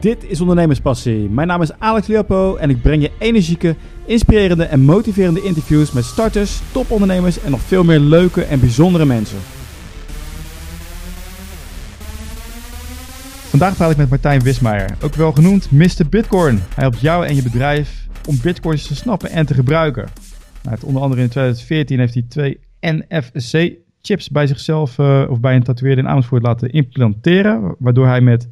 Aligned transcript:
Dit 0.00 0.24
is 0.30 0.40
Ondernemerspassie. 0.40 1.28
Mijn 1.28 1.48
naam 1.48 1.62
is 1.62 1.78
Alex 1.78 2.06
Leopo 2.06 2.56
en 2.56 2.70
ik 2.70 2.82
breng 2.82 3.02
je 3.02 3.10
energieke, 3.18 3.76
inspirerende 4.04 4.64
en 4.64 4.80
motiverende 4.80 5.42
interviews 5.42 5.92
met 5.92 6.04
starters, 6.04 6.60
topondernemers 6.72 7.42
en 7.42 7.50
nog 7.50 7.60
veel 7.60 7.84
meer 7.84 7.98
leuke 7.98 8.42
en 8.44 8.60
bijzondere 8.60 9.04
mensen. 9.04 9.38
Vandaag 13.48 13.76
praat 13.76 13.90
ik 13.90 13.96
met 13.96 14.08
Martijn 14.08 14.42
Wismaier, 14.42 14.96
ook 15.02 15.14
wel 15.14 15.32
genoemd 15.32 15.70
Mr. 15.70 16.08
Bitcoin. 16.10 16.54
Hij 16.54 16.62
helpt 16.74 17.00
jou 17.00 17.26
en 17.26 17.34
je 17.34 17.42
bedrijf 17.42 18.06
om 18.28 18.38
bitcoins 18.42 18.86
te 18.86 18.94
snappen 18.94 19.30
en 19.30 19.46
te 19.46 19.54
gebruiken. 19.54 20.08
Nou, 20.62 20.78
onder 20.82 21.02
andere 21.02 21.22
in 21.22 21.28
2014 21.28 21.98
heeft 21.98 22.14
hij 22.14 22.24
twee 22.28 22.60
NFC-chips 22.80 24.30
bij 24.30 24.46
zichzelf 24.46 24.98
uh, 24.98 25.24
of 25.28 25.40
bij 25.40 25.54
een 25.54 25.62
tatoeëerder 25.62 26.04
in 26.04 26.10
Amersfoort 26.10 26.42
laten 26.42 26.70
implanteren, 26.70 27.74
waardoor 27.78 28.06
hij 28.06 28.20
met 28.20 28.48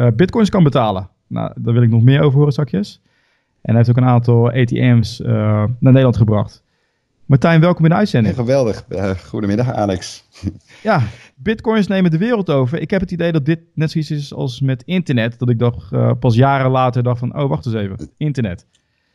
uh, 0.00 0.06
bitcoins 0.16 0.48
kan 0.48 0.62
betalen. 0.62 1.08
Nou, 1.26 1.52
daar 1.56 1.74
wil 1.74 1.82
ik 1.82 1.90
nog 1.90 2.02
meer 2.02 2.20
over 2.20 2.36
horen 2.38 2.52
straks. 2.52 3.00
En 3.62 3.74
hij 3.74 3.76
heeft 3.76 3.90
ook 3.90 3.96
een 3.96 4.10
aantal 4.10 4.50
ATM's 4.50 5.20
uh, 5.20 5.28
naar 5.28 5.76
Nederland 5.80 6.16
gebracht. 6.16 6.62
Martijn, 7.26 7.60
welkom 7.60 7.84
in 7.84 7.90
de 7.90 7.96
uitzending. 7.96 8.36
Ja, 8.36 8.40
geweldig. 8.40 8.84
Uh, 8.88 9.10
goedemiddag, 9.10 9.72
Alex. 9.72 10.24
ja, 10.82 11.02
bitcoins 11.36 11.86
nemen 11.86 12.10
de 12.10 12.18
wereld 12.18 12.50
over. 12.50 12.80
Ik 12.80 12.90
heb 12.90 13.00
het 13.00 13.10
idee 13.10 13.32
dat 13.32 13.44
dit 13.44 13.60
net 13.74 13.90
zoiets 13.90 14.10
is 14.10 14.34
als 14.34 14.60
met 14.60 14.82
internet. 14.82 15.38
Dat 15.38 15.48
ik 15.48 15.58
dacht, 15.58 15.92
uh, 15.92 16.12
pas 16.20 16.34
jaren 16.34 16.70
later 16.70 17.02
dacht 17.02 17.18
van, 17.18 17.38
oh, 17.38 17.48
wacht 17.48 17.66
eens 17.66 17.74
even. 17.74 18.10
Internet. 18.16 18.66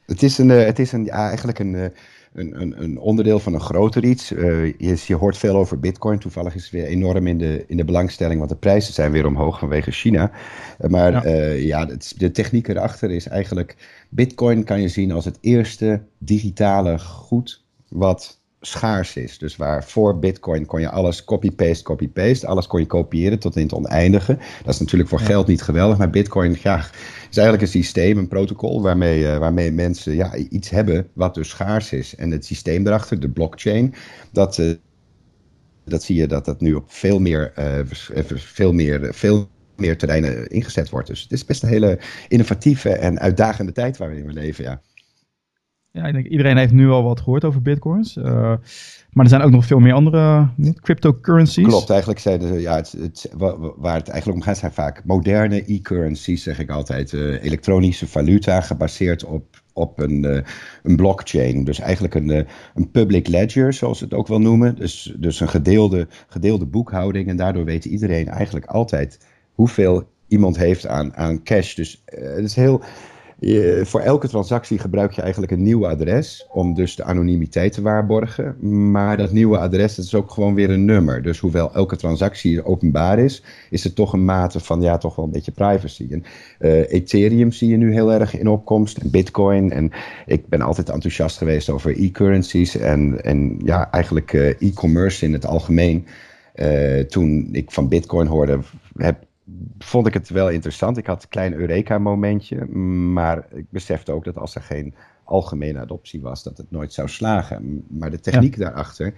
Het 0.06 0.24
is, 0.24 0.38
een, 0.38 0.50
het 0.50 0.80
is 0.80 0.92
een, 0.92 1.06
ja, 1.06 1.28
eigenlijk 1.28 1.60
een, 1.60 1.92
een, 2.36 2.62
een, 2.62 2.84
een, 2.84 3.00
onderdeel 3.00 3.40
van 3.40 3.54
een 3.54 3.62
groter 3.62 4.04
iets. 4.04 4.32
Uh, 4.32 4.66
je, 4.66 5.04
je, 5.06 5.16
hoort 5.16 5.38
veel 5.38 5.56
over 5.56 5.80
Bitcoin. 5.80 6.20
Toevallig 6.20 6.56
is 6.56 6.64
het 6.64 6.72
weer 6.72 6.86
enorm 6.86 7.28
in 7.28 7.38
de, 7.38 7.64
in 7.68 7.78
de 7.78 7.86
belangstelling, 7.86 8.38
want 8.38 8.50
de 8.50 8.58
prijzen 8.58 8.94
zijn 8.94 9.12
weer 9.12 9.26
omhoog 9.26 9.60
vanwege 9.60 9.92
China. 9.92 10.32
Uh, 10.80 10.90
maar 10.90 11.12
ja, 11.12 11.26
uh, 11.26 11.66
ja 11.66 11.88
het, 11.88 12.14
de 12.18 12.32
techniek 12.32 12.68
erachter 12.68 13.12
is 13.12 13.28
eigenlijk: 13.28 13.76
Bitcoin 14.10 14.64
kan 14.64 14.82
je 14.82 14.88
zien 14.88 15.12
als 15.12 15.26
het 15.26 15.38
eerste 15.42 16.02
digitale 16.18 17.00
goed 17.00 17.64
wat 17.88 18.40
schaars 18.66 19.16
is. 19.16 19.38
Dus 19.38 19.56
waar 19.56 19.84
voor 19.84 20.20
Bitcoin 20.20 20.66
kon 20.66 20.82
je 20.82 20.90
alles 20.90 21.24
copy-paste, 21.24 21.84
copy-paste. 21.84 22.48
Alles 22.48 22.68
kon 22.68 22.80
je 22.80 22.86
kopiëren 22.86 23.40
tot 23.40 23.56
in 23.56 23.64
het 23.64 23.74
oneindige. 23.74 24.38
Dat 24.64 24.74
is 24.74 24.80
natuurlijk 24.80 25.10
voor 25.10 25.20
geld 25.20 25.48
niet 25.48 25.62
geweldig. 25.62 25.98
Maar 25.98 26.10
Bitcoin 26.10 26.58
ja, 26.62 26.78
is 27.30 27.38
eigenlijk 27.38 27.62
een 27.62 27.82
systeem, 27.82 28.18
een 28.18 28.28
protocol. 28.28 28.82
waarmee, 28.82 29.22
uh, 29.22 29.38
waarmee 29.38 29.72
mensen 29.72 30.16
ja, 30.16 30.36
iets 30.36 30.70
hebben 30.70 31.08
wat 31.14 31.34
dus 31.34 31.50
schaars 31.50 31.92
is. 31.92 32.16
En 32.16 32.32
het 32.32 32.46
systeem 32.46 32.88
erachter, 32.88 33.20
de 33.20 33.30
blockchain, 33.30 33.94
dat. 34.32 34.58
Uh, 34.58 34.74
dat 35.86 36.04
zie 36.04 36.16
je 36.16 36.28
dat 36.28 36.46
dat 36.46 36.62
nu 36.62 36.74
op 36.74 36.84
veel 36.88 37.20
meer, 37.20 37.54
uh, 37.60 38.26
veel 38.36 38.74
meer, 38.74 39.14
veel 39.14 39.50
meer 39.76 39.98
terreinen 39.98 40.48
ingezet 40.48 40.90
wordt. 40.90 41.08
Dus 41.08 41.22
het 41.22 41.32
is 41.32 41.46
best 41.46 41.64
een 41.64 41.70
hele 41.70 42.00
innovatieve 42.28 42.90
en 42.90 43.20
uitdagende 43.20 43.72
tijd 43.72 43.98
waar 43.98 44.10
we 44.10 44.18
in 44.18 44.34
leven. 44.34 44.64
Ja. 44.64 44.82
Ja, 45.96 46.06
ik 46.06 46.14
denk 46.14 46.28
iedereen 46.28 46.58
heeft 46.58 46.74
nu 46.74 46.90
al 46.90 47.04
wat 47.04 47.20
gehoord 47.20 47.44
over 47.44 47.62
bitcoins. 47.62 48.16
Uh, 48.16 48.26
maar 49.12 49.24
er 49.24 49.30
zijn 49.30 49.42
ook 49.42 49.52
nog 49.52 49.66
veel 49.66 49.80
meer 49.80 49.94
andere 49.94 50.48
cryptocurrencies. 50.82 51.68
Klopt, 51.68 51.90
eigenlijk 51.90 52.20
zijn 52.20 52.60
ja, 52.60 52.76
het, 52.76 53.32
waar 53.78 53.96
het 53.96 54.08
eigenlijk 54.08 54.38
om 54.38 54.42
gaat 54.42 54.58
zijn 54.58 54.72
vaak 54.72 55.02
moderne 55.06 55.74
e-currencies, 55.74 56.44
zeg 56.44 56.60
ik 56.60 56.70
altijd. 56.70 57.12
Uh, 57.12 57.44
elektronische 57.44 58.08
valuta 58.08 58.62
gebaseerd 58.62 59.24
op, 59.24 59.64
op 59.74 60.00
een, 60.00 60.24
uh, 60.24 60.40
een 60.84 60.96
blockchain. 60.96 61.64
Dus 61.64 61.80
eigenlijk 61.80 62.16
een, 62.16 62.46
een 62.76 62.92
public 62.92 63.28
ledger, 63.28 63.74
zoals 63.74 63.98
ze 63.98 64.04
het 64.04 64.14
ook 64.14 64.28
wel 64.28 64.40
noemen. 64.40 64.76
Dus, 64.76 65.16
dus 65.18 65.40
een 65.40 65.50
gedeelde, 65.50 66.08
gedeelde 66.28 66.66
boekhouding. 66.66 67.28
En 67.28 67.38
daardoor 67.38 67.66
weet 67.66 67.86
iedereen 67.86 68.28
eigenlijk 68.28 68.66
altijd 68.66 69.20
hoeveel 69.54 70.10
iemand 70.28 70.58
heeft 70.58 70.88
aan, 70.88 71.16
aan 71.16 71.44
cash. 71.44 71.76
Dus 71.76 72.04
het 72.06 72.44
is 72.44 72.56
heel 72.56 72.82
voor 73.84 74.00
elke 74.00 74.28
transactie 74.28 74.80
gebruik 74.80 75.12
je 75.12 75.22
eigenlijk 75.22 75.52
een 75.52 75.64
nieuw 75.64 75.88
adres 75.88 76.48
om 76.52 76.74
dus 76.74 76.96
de 76.96 77.04
anonimiteit 77.04 77.74
te 77.74 77.82
waarborgen. 77.82 78.56
Maar 78.92 79.18
dat 79.18 79.32
nieuwe 79.32 79.58
adres 79.58 79.96
dat 79.96 80.06
is 80.06 80.16
ook 80.16 80.32
gewoon 80.32 80.54
weer 80.54 80.70
een 80.70 80.86
nummer. 80.86 81.22
Dus 81.22 81.40
hoewel 81.40 81.74
elke 81.74 81.96
transactie 81.96 82.66
openbaar 82.66 83.20
is, 83.20 83.44
is 83.70 83.86
er 83.86 83.94
toch 83.94 84.14
een 84.14 84.26
mate 84.26 84.60
van 84.60 84.82
ja, 84.82 84.98
toch 84.98 85.16
wel 85.16 85.26
een 85.26 85.32
beetje 85.32 85.52
privacy. 85.52 86.08
En, 86.10 86.24
uh, 86.60 86.92
Ethereum 86.92 87.52
zie 87.52 87.70
je 87.70 87.78
nu 87.78 87.94
heel 87.94 88.12
erg 88.12 88.38
in 88.40 88.48
opkomst 88.48 89.12
Bitcoin. 89.12 89.72
En 89.72 89.92
ik 90.26 90.48
ben 90.48 90.62
altijd 90.62 90.90
enthousiast 90.90 91.38
geweest 91.38 91.70
over 91.70 92.04
e-currencies 92.04 92.78
en, 92.78 93.24
en 93.24 93.60
ja, 93.64 93.92
eigenlijk 93.92 94.34
uh, 94.34 94.62
e-commerce 94.62 95.26
in 95.26 95.34
het 95.34 95.46
algemeen. 95.46 96.06
Uh, 96.56 97.00
toen 97.00 97.50
ik 97.52 97.72
van 97.72 97.88
Bitcoin 97.88 98.28
hoorde, 98.28 98.60
heb 98.96 99.24
vond 99.78 100.08
ik 100.08 100.14
het 100.14 100.30
wel 100.30 100.50
interessant. 100.50 100.98
Ik 100.98 101.06
had 101.06 101.24
een 101.24 101.30
klein 101.30 101.54
Eureka-momentje, 101.54 102.66
maar 102.66 103.46
ik 103.54 103.66
besefte 103.70 104.12
ook 104.12 104.24
dat 104.24 104.38
als 104.38 104.56
er 104.56 104.62
geen 104.62 104.96
algemene 105.24 105.80
adoptie 105.80 106.22
was, 106.22 106.44
dat 106.44 106.58
het 106.58 106.72
nooit 106.72 106.94
zou 106.94 107.08
slagen. 107.08 107.86
Maar 107.90 108.12
de 108.12 108.20
techniek 108.20 108.58
daarachter, 108.58 109.14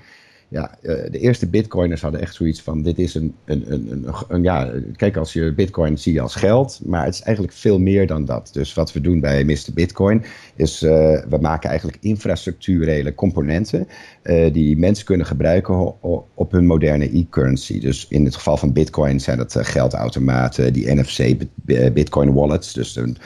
ja, 0.49 0.77
uh, 0.81 0.95
de 1.11 1.19
eerste 1.19 1.47
bitcoiners 1.47 2.01
hadden 2.01 2.21
echt 2.21 2.35
zoiets 2.35 2.61
van, 2.61 2.81
dit 2.81 2.99
is 2.99 3.15
een, 3.15 3.35
een, 3.45 3.71
een, 3.71 4.07
een, 4.27 4.43
ja, 4.43 4.71
kijk 4.95 5.17
als 5.17 5.33
je 5.33 5.53
bitcoin 5.53 5.97
zie 5.97 6.13
je 6.13 6.21
als 6.21 6.35
geld, 6.35 6.79
maar 6.85 7.05
het 7.05 7.13
is 7.13 7.21
eigenlijk 7.21 7.55
veel 7.55 7.79
meer 7.79 8.07
dan 8.07 8.25
dat. 8.25 8.49
Dus 8.51 8.73
wat 8.73 8.93
we 8.93 9.01
doen 9.01 9.19
bij 9.19 9.43
Mr. 9.43 9.73
Bitcoin 9.73 10.23
is, 10.55 10.83
uh, 10.83 10.91
we 11.29 11.37
maken 11.41 11.69
eigenlijk 11.69 11.97
infrastructurele 12.01 13.15
componenten 13.15 13.87
uh, 14.23 14.53
die 14.53 14.77
mensen 14.77 15.05
kunnen 15.05 15.25
gebruiken 15.25 16.01
op, 16.01 16.27
op 16.33 16.51
hun 16.51 16.65
moderne 16.65 17.17
e-currency. 17.17 17.79
Dus 17.79 18.07
in 18.09 18.25
het 18.25 18.35
geval 18.35 18.57
van 18.57 18.73
bitcoin 18.73 19.19
zijn 19.19 19.37
dat 19.37 19.57
geldautomaten, 19.61 20.73
die 20.73 20.93
NFC 20.93 21.47
bitcoin 21.93 22.33
wallets, 22.33 22.73
dus 22.73 22.95
een, 22.95 23.17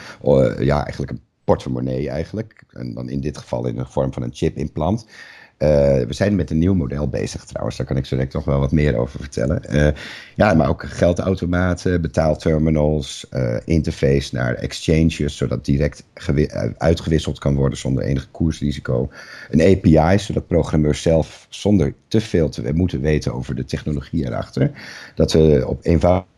ja, 0.60 0.84
eigenlijk 0.84 1.12
een 1.12 1.22
portemonnee 1.44 2.10
eigenlijk. 2.10 2.64
En 2.70 2.94
dan 2.94 3.10
in 3.10 3.20
dit 3.20 3.38
geval 3.38 3.68
in 3.68 3.76
de 3.76 3.86
vorm 3.86 4.14
van 4.14 4.24
een 4.24 4.34
chip 4.34 4.58
implant. 4.58 5.06
Uh, 5.62 5.68
we 6.08 6.14
zijn 6.14 6.36
met 6.36 6.50
een 6.50 6.58
nieuw 6.58 6.74
model 6.74 7.08
bezig 7.08 7.46
trouwens, 7.46 7.78
daar 7.78 7.86
kan 7.86 7.98
ik 7.98 8.06
zo 8.06 8.16
direct 8.16 8.34
nog 8.34 8.46
wel 8.46 8.60
wat 8.60 8.72
meer 8.72 8.96
over 8.96 9.20
vertellen. 9.20 9.62
Uh, 9.70 9.88
ja, 10.36 10.54
maar 10.54 10.70
ook 10.70 10.84
geldautomaten, 10.84 12.02
betaalterminals, 12.02 13.26
uh, 13.34 13.56
interface 13.66 14.36
naar 14.36 14.54
exchanges, 14.54 15.38
zodat 15.38 15.66
direct 15.66 16.04
uitgewisseld 16.78 17.40
kan 17.40 17.56
worden 17.56 17.78
zonder 17.78 18.04
enig 18.04 18.32
koersrisico. 18.32 19.10
Een 19.50 19.62
API, 19.62 20.20
zodat 20.20 20.48
programmeurs 20.48 21.02
zelf 21.02 21.48
zonder 21.50 21.94
te 22.08 22.22
veel 22.22 22.50
te 22.50 22.74
moeten 22.74 23.02
weten 23.02 23.34
over 23.34 23.56
de 23.56 23.66
technologie 23.66 24.26
erachter, 24.26 24.72
dat 25.16 25.32
we 25.32 25.64
op 25.68 25.86
eenvoudig 25.86 26.30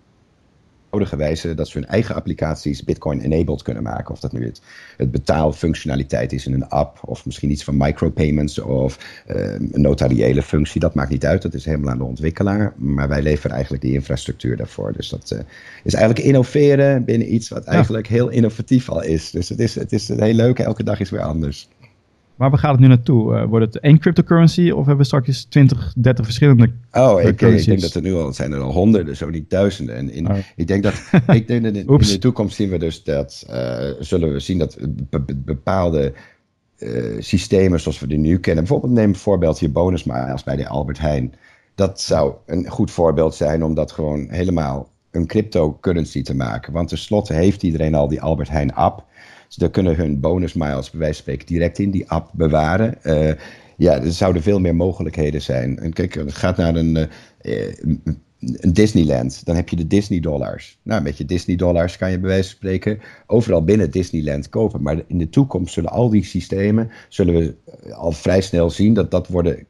wijze 1.17 1.53
dat 1.53 1.67
ze 1.67 1.77
hun 1.77 1.87
eigen 1.87 2.15
applicaties 2.15 2.83
Bitcoin-enabled 2.83 3.61
kunnen 3.61 3.83
maken. 3.83 4.13
Of 4.13 4.19
dat 4.19 4.31
nu 4.31 4.45
het, 4.45 4.61
het 4.97 5.11
betaalfunctionaliteit 5.11 6.33
is 6.33 6.45
in 6.45 6.53
een 6.53 6.69
app, 6.69 6.99
of 7.05 7.25
misschien 7.25 7.51
iets 7.51 7.63
van 7.63 7.77
micropayments 7.77 8.59
of 8.59 9.23
uh, 9.27 9.51
een 9.51 9.71
notariële 9.71 10.41
functie. 10.41 10.79
Dat 10.79 10.95
maakt 10.95 11.09
niet 11.09 11.25
uit, 11.25 11.41
dat 11.41 11.53
is 11.53 11.65
helemaal 11.65 11.91
aan 11.91 11.97
de 11.97 12.03
ontwikkelaar. 12.03 12.73
Maar 12.77 13.07
wij 13.07 13.21
leveren 13.21 13.51
eigenlijk 13.51 13.83
die 13.83 13.93
infrastructuur 13.93 14.57
daarvoor. 14.57 14.93
Dus 14.93 15.09
dat 15.09 15.31
uh, 15.33 15.39
is 15.83 15.93
eigenlijk 15.93 16.25
innoveren 16.25 17.03
binnen 17.03 17.33
iets 17.33 17.49
wat 17.49 17.63
eigenlijk 17.63 18.07
ja. 18.07 18.13
heel 18.13 18.29
innovatief 18.29 18.89
al 18.89 19.03
is. 19.03 19.31
Dus 19.31 19.49
het 19.49 19.59
is, 19.59 19.75
het 19.75 19.91
is 19.91 20.07
heel 20.07 20.33
leuk, 20.33 20.59
elke 20.59 20.83
dag 20.83 20.99
is 20.99 21.09
weer 21.09 21.21
anders. 21.21 21.69
Maar 22.35 22.49
waar 22.49 22.59
gaat 22.59 22.71
het 22.71 22.79
nu 22.79 22.87
naartoe? 22.87 23.33
Uh, 23.33 23.45
wordt 23.45 23.73
het 23.73 23.83
één 23.83 23.99
cryptocurrency 23.99 24.69
of 24.69 24.77
hebben 24.77 24.97
we 24.97 25.03
straks 25.03 25.43
20, 25.43 25.93
30 25.97 26.25
verschillende 26.25 26.71
Oh, 26.91 27.21
ik, 27.21 27.41
ik, 27.41 27.65
denk 27.65 27.81
dat 27.81 27.93
er 27.93 28.01
nu 28.01 28.13
al 28.13 28.33
zijn 28.33 28.51
er 28.51 28.59
al 28.59 28.71
honderden, 28.71 29.15
zo 29.15 29.29
niet 29.29 29.49
duizenden. 29.49 29.95
En 29.95 30.11
in, 30.11 30.29
oh. 30.29 30.37
ik 30.55 30.67
denk 30.67 30.83
dat, 30.83 30.93
ik 31.27 31.47
denk 31.47 31.63
dat 31.63 31.75
in, 31.75 31.87
in, 31.87 31.97
de 31.97 32.17
toekomst 32.17 32.55
zien 32.55 32.69
we 32.69 32.77
dus 32.77 33.03
dat, 33.03 33.45
uh, 33.49 33.89
zullen 33.99 34.33
we 34.33 34.39
zien 34.39 34.57
dat 34.57 34.77
bepaalde 35.35 36.13
uh, 36.77 37.21
systemen 37.21 37.79
zoals 37.79 37.99
we 37.99 38.07
die 38.07 38.17
nu 38.17 38.39
kennen, 38.39 38.63
bijvoorbeeld 38.63 38.93
neem 38.93 39.09
een 39.09 39.15
voorbeeld 39.15 39.59
hier 39.59 39.71
bonus 39.71 40.03
miles 40.03 40.43
bij 40.43 40.55
de 40.55 40.67
Albert 40.67 40.99
Heijn. 40.99 41.33
Dat 41.75 42.01
zou 42.01 42.33
een 42.45 42.67
goed 42.69 42.91
voorbeeld 42.91 43.35
zijn 43.35 43.63
om 43.63 43.73
dat 43.73 43.91
gewoon 43.91 44.27
helemaal 44.29 44.91
een 45.11 45.27
cryptocurrency 45.27 46.21
te 46.21 46.35
maken. 46.35 46.73
Want 46.73 46.89
tenslotte 46.89 47.33
heeft 47.33 47.63
iedereen 47.63 47.95
al 47.95 48.07
die 48.07 48.21
Albert 48.21 48.49
Heijn 48.49 48.73
app. 48.73 49.05
Ze 49.57 49.69
kunnen 49.69 49.95
hun 49.95 50.19
bonus 50.19 50.53
miles 50.53 50.89
bij 50.89 50.99
wijze 50.99 51.13
van 51.13 51.23
spreken 51.23 51.47
direct 51.47 51.79
in 51.79 51.91
die 51.91 52.09
app 52.09 52.29
bewaren. 52.33 52.97
Uh, 53.03 53.31
ja, 53.77 54.01
er 54.01 54.11
zouden 54.11 54.41
veel 54.41 54.59
meer 54.59 54.75
mogelijkheden 54.75 55.41
zijn. 55.41 55.79
En 55.79 55.93
kijk, 55.93 56.23
gaat 56.27 56.57
naar 56.57 56.75
een, 56.75 56.95
uh, 57.41 57.73
een 58.39 58.73
Disneyland. 58.73 59.45
Dan 59.45 59.55
heb 59.55 59.69
je 59.69 59.75
de 59.75 59.87
Disney 59.87 60.19
dollars. 60.19 60.79
Nou, 60.81 61.01
met 61.01 61.17
je 61.17 61.25
Disney 61.25 61.55
dollars 61.55 61.97
kan 61.97 62.11
je 62.11 62.19
bij 62.19 62.29
wijze 62.29 62.49
van 62.49 62.57
spreken 62.57 62.99
overal 63.25 63.63
binnen 63.63 63.91
Disneyland 63.91 64.49
kopen. 64.49 64.81
Maar 64.81 65.01
in 65.07 65.17
de 65.17 65.29
toekomst 65.29 65.73
zullen 65.73 65.91
al 65.91 66.09
die 66.09 66.23
systemen, 66.23 66.91
zullen 67.09 67.33
we 67.33 67.55
al 67.91 68.11
vrij 68.11 68.41
snel 68.41 68.69
zien 68.69 68.93
dat 68.93 69.11
dat 69.11 69.27
worden 69.27 69.65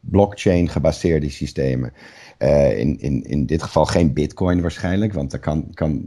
blockchain 0.00 0.68
gebaseerde 0.68 1.30
systemen. 1.30 1.92
Uh, 2.38 2.78
in, 2.78 3.00
in, 3.00 3.22
in 3.22 3.46
dit 3.46 3.62
geval 3.62 3.84
geen 3.84 4.12
bitcoin 4.12 4.60
waarschijnlijk, 4.60 5.12
want 5.12 5.30
daar 5.30 5.40
kan, 5.40 5.70
kan 5.74 6.02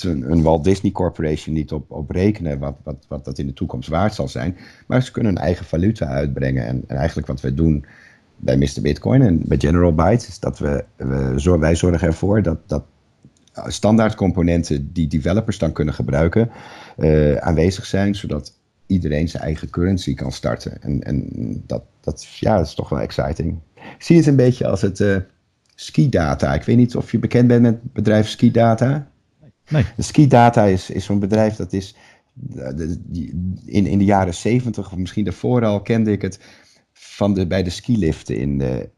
een, 0.00 0.42
Walt 0.42 0.64
Disney 0.64 0.92
Corporation 0.92 1.54
niet 1.54 1.72
op, 1.72 1.90
op 1.90 2.10
rekenen 2.10 2.58
wat, 2.58 2.76
wat, 2.82 3.04
wat 3.08 3.24
dat 3.24 3.38
in 3.38 3.46
de 3.46 3.52
toekomst 3.52 3.88
waard 3.88 4.14
zal 4.14 4.28
zijn. 4.28 4.56
Maar 4.86 5.02
ze 5.02 5.12
kunnen 5.12 5.32
een 5.32 5.42
eigen 5.42 5.66
valuta 5.66 6.06
uitbrengen. 6.06 6.66
En, 6.66 6.84
en 6.86 6.96
eigenlijk 6.96 7.26
wat 7.26 7.40
wij 7.40 7.54
doen 7.54 7.84
bij 8.36 8.56
Mr. 8.56 8.80
Bitcoin 8.82 9.22
en 9.22 9.42
bij 9.44 9.58
General 9.58 9.94
Byte 9.94 10.26
is 10.28 10.38
dat 10.38 10.58
we, 10.58 10.84
we, 10.96 11.58
wij 11.58 11.74
zorgen 11.74 12.06
ervoor 12.06 12.42
dat, 12.42 12.58
dat 12.68 12.84
standaard 13.66 14.14
componenten 14.14 14.92
die 14.92 15.06
developers 15.06 15.58
dan 15.58 15.72
kunnen 15.72 15.94
gebruiken 15.94 16.50
aanwezig 17.40 17.86
zijn, 17.86 18.14
zodat 18.14 18.60
iedereen 18.86 19.28
zijn 19.28 19.42
eigen 19.42 19.70
currency 19.70 20.14
kan 20.14 20.32
starten. 20.32 20.82
En, 20.82 21.02
en 21.02 21.28
dat, 21.66 21.82
dat, 22.00 22.26
ja, 22.40 22.56
dat 22.56 22.66
is 22.66 22.74
toch 22.74 22.88
wel 22.88 23.00
exciting. 23.00 23.58
Ik 23.74 24.02
zie 24.02 24.16
het 24.16 24.26
een 24.26 24.36
beetje 24.36 24.66
als 24.66 24.80
het 24.80 25.00
uh, 25.00 25.16
Ski-data. 25.74 26.54
Ik 26.54 26.62
weet 26.62 26.76
niet 26.76 26.96
of 26.96 27.12
je 27.12 27.18
bekend 27.18 27.48
bent 27.48 27.62
met 27.62 27.72
het 27.72 27.92
bedrijf 27.92 28.28
Ski-data. 28.28 29.10
Nee. 29.68 29.84
De 29.96 30.02
Ski-data 30.02 30.64
is, 30.64 30.90
is 30.90 31.04
zo'n 31.04 31.18
bedrijf 31.18 31.56
dat 31.56 31.72
is... 31.72 31.94
In, 33.64 33.86
in 33.86 33.98
de 33.98 34.04
jaren 34.04 34.34
zeventig, 34.34 34.92
of 34.92 34.98
misschien 34.98 35.24
daarvoor 35.24 35.64
al, 35.64 35.82
kende 35.82 36.12
ik 36.12 36.22
het 36.22 36.38
van 36.92 37.34
de, 37.34 37.46
bij 37.46 37.62
de 37.62 37.70
skiliften 37.70 38.36
in 38.36 38.58
de, 38.58 38.88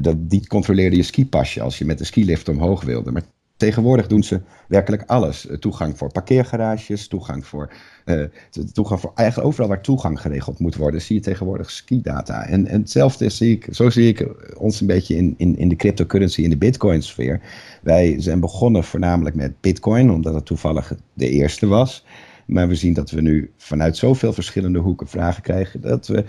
dat, 0.00 0.30
die 0.30 0.46
controleerde 0.46 0.96
je 0.96 1.02
skipasje 1.02 1.62
als 1.62 1.78
je 1.78 1.84
met 1.84 1.98
de 1.98 2.04
skilift 2.04 2.48
omhoog 2.48 2.84
wilde. 2.84 3.12
Maar 3.12 3.22
Tegenwoordig 3.60 4.06
doen 4.06 4.22
ze 4.22 4.40
werkelijk 4.68 5.02
alles. 5.06 5.46
Eh, 5.46 5.56
toegang 5.56 5.98
voor 5.98 6.12
parkeergarages, 6.12 7.08
toegang 7.08 7.46
voor, 7.46 7.72
uh, 8.04 8.24
toegang 8.72 9.00
voor 9.00 9.12
eigenlijk 9.14 9.48
overal 9.48 9.68
waar 9.68 9.82
toegang 9.82 10.20
geregeld 10.20 10.58
moet 10.58 10.76
worden, 10.76 11.02
zie 11.02 11.16
je 11.16 11.22
tegenwoordig 11.22 11.70
skidata. 11.70 12.46
En, 12.46 12.66
en 12.66 12.80
hetzelfde 12.80 13.28
zie 13.28 13.52
ik, 13.52 13.68
zo 13.70 13.90
zie 13.90 14.08
ik 14.08 14.28
ons 14.58 14.80
een 14.80 14.86
beetje 14.86 15.16
in, 15.16 15.34
in, 15.36 15.58
in 15.58 15.68
de 15.68 15.76
cryptocurrency, 15.76 16.42
in 16.42 16.50
de 16.50 16.56
bitcoin 16.56 17.02
sfeer. 17.02 17.40
Wij 17.82 18.14
zijn 18.18 18.40
begonnen 18.40 18.84
voornamelijk 18.84 19.36
met 19.36 19.60
bitcoin, 19.60 20.10
omdat 20.10 20.34
het 20.34 20.46
toevallig 20.46 20.94
de 21.14 21.28
eerste 21.28 21.66
was. 21.66 22.04
Maar 22.46 22.68
we 22.68 22.74
zien 22.74 22.92
dat 22.92 23.10
we 23.10 23.20
nu 23.20 23.50
vanuit 23.56 23.96
zoveel 23.96 24.32
verschillende 24.32 24.78
hoeken 24.78 25.08
vragen 25.08 25.42
krijgen, 25.42 25.80
dat 25.80 26.06
we 26.06 26.24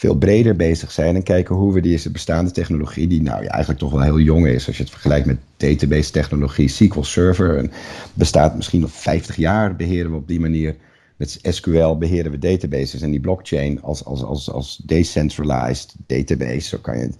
veel 0.00 0.14
breder 0.14 0.56
bezig 0.56 0.90
zijn 0.90 1.14
en 1.14 1.22
kijken 1.22 1.54
hoe 1.54 1.72
we 1.72 1.80
deze 1.80 2.10
bestaande 2.10 2.50
technologie, 2.50 3.06
die 3.06 3.22
nou 3.22 3.42
ja, 3.42 3.48
eigenlijk 3.48 3.80
toch 3.80 3.90
wel 3.90 4.02
heel 4.02 4.18
jong 4.18 4.46
is, 4.46 4.66
als 4.66 4.76
je 4.76 4.82
het 4.82 4.92
vergelijkt 4.92 5.26
met 5.26 5.38
database 5.56 6.10
technologie, 6.10 6.68
SQL 6.68 7.02
Server, 7.02 7.56
en 7.56 7.70
bestaat 8.14 8.56
misschien 8.56 8.80
nog 8.80 8.92
50 8.92 9.36
jaar, 9.36 9.76
beheren 9.76 10.10
we 10.10 10.16
op 10.16 10.28
die 10.28 10.40
manier. 10.40 10.76
Met 11.16 11.38
SQL 11.42 11.96
beheren 11.98 12.30
we 12.30 12.38
databases 12.38 13.00
en 13.00 13.10
die 13.10 13.20
blockchain 13.20 13.82
als, 13.82 14.04
als, 14.04 14.22
als, 14.22 14.50
als 14.50 14.80
decentralized 14.84 15.94
database, 16.06 16.68
zo 16.68 16.78
kan 16.78 16.98
je 16.98 17.02
het 17.02 17.16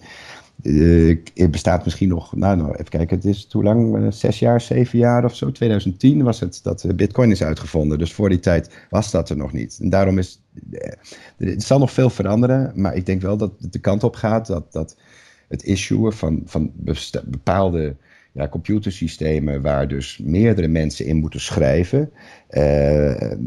uh, 0.63 1.17
het 1.33 1.51
bestaat 1.51 1.83
misschien 1.83 2.09
nog, 2.09 2.35
nou, 2.35 2.57
nou 2.57 2.71
even 2.71 2.85
kijken, 2.85 3.15
het 3.15 3.25
is 3.25 3.47
hoe 3.51 3.63
lang? 3.63 3.97
Uh, 3.97 4.11
zes 4.11 4.39
jaar, 4.39 4.61
zeven 4.61 4.99
jaar 4.99 5.25
of 5.25 5.35
zo. 5.35 5.51
2010 5.51 6.23
was 6.23 6.39
het 6.39 6.59
dat 6.63 6.83
uh, 6.83 6.93
Bitcoin 6.93 7.31
is 7.31 7.43
uitgevonden. 7.43 7.97
Dus 7.97 8.13
voor 8.13 8.29
die 8.29 8.39
tijd 8.39 8.85
was 8.89 9.11
dat 9.11 9.29
er 9.29 9.37
nog 9.37 9.53
niet. 9.53 9.77
En 9.81 9.89
daarom 9.89 10.17
is. 10.17 10.41
het 11.37 11.63
zal 11.63 11.79
nog 11.79 11.91
veel 11.91 12.09
veranderen, 12.09 12.71
maar 12.75 12.95
ik 12.95 13.05
denk 13.05 13.21
wel 13.21 13.37
dat 13.37 13.51
het 13.59 13.73
de 13.73 13.79
kant 13.79 14.03
op 14.03 14.15
gaat 14.15 14.47
dat, 14.47 14.71
dat 14.71 14.97
het 15.47 15.63
issuen 15.63 16.13
van, 16.13 16.41
van 16.45 16.71
bepaalde 17.25 17.95
ja, 18.31 18.47
computersystemen 18.47 19.61
waar 19.61 19.87
dus 19.87 20.19
meerdere 20.23 20.67
mensen 20.67 21.05
in 21.05 21.17
moeten 21.17 21.39
schrijven 21.39 22.11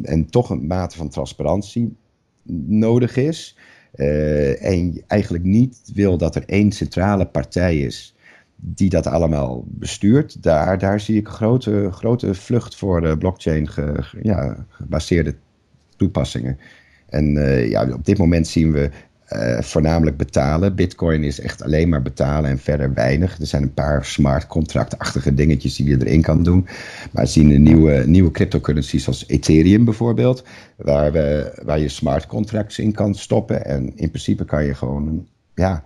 en 0.03 0.27
toch 0.31 0.51
een 0.51 0.67
mate 0.67 0.97
van 0.97 1.09
transparantie 1.09 1.97
nodig 2.67 3.17
is. 3.17 3.57
Uh, 3.97 4.65
en 4.65 5.03
eigenlijk 5.07 5.45
niet 5.45 5.91
wil 5.95 6.19
dat 6.19 6.35
er 6.35 6.43
één 6.47 6.73
centrale 6.73 7.27
partij 7.27 7.79
is 7.79 8.15
die 8.57 8.91
dat 8.91 9.07
allemaal 9.07 9.65
bestuurt. 9.67 10.43
Daar, 10.43 10.79
daar 10.79 11.01
zie 11.01 11.17
ik 11.17 11.29
grote, 11.29 11.89
grote 11.93 12.35
vlucht 12.35 12.77
voor 12.77 13.07
uh, 13.07 13.17
blockchain 13.17 13.69
ja, 14.23 14.67
gebaseerde 14.69 15.35
toepassingen. 15.97 16.59
En 17.09 17.37
uh, 17.37 17.69
ja, 17.69 17.93
op 17.93 18.05
dit 18.05 18.19
moment 18.19 18.47
zien 18.47 18.73
we 18.73 18.91
uh, 19.29 19.61
voornamelijk 19.61 20.17
betalen. 20.17 20.75
Bitcoin 20.75 21.25
is 21.25 21.41
echt 21.41 21.63
alleen 21.63 21.89
maar 21.89 22.03
betalen 22.03 22.51
en 22.51 22.59
verder 22.59 22.95
weinig. 22.95 23.39
Er 23.41 23.47
zijn 23.47 23.63
een 23.63 23.75
paar 23.75 24.05
smart 24.05 24.47
contractachtige 24.47 25.35
dingetjes 25.35 25.77
die 25.77 25.89
je 25.89 26.07
erin 26.07 26.23
kan 26.23 26.43
doen. 26.43 26.67
Maar 27.13 27.27
zien 27.27 27.63
nieuwe, 27.63 28.03
nieuwe 28.07 28.31
cryptocurrencies 28.31 29.05
zoals 29.05 29.29
Ethereum 29.29 29.85
bijvoorbeeld, 29.85 30.45
waar, 30.77 31.13
we, 31.13 31.59
waar 31.65 31.79
je 31.79 31.89
smart 31.89 32.27
contracts 32.27 32.79
in 32.79 32.93
kan 32.93 33.15
stoppen. 33.15 33.65
En 33.65 33.97
in 33.97 34.09
principe 34.11 34.45
kan 34.45 34.65
je 34.65 34.75
gewoon 34.75 35.27
ja, 35.55 35.85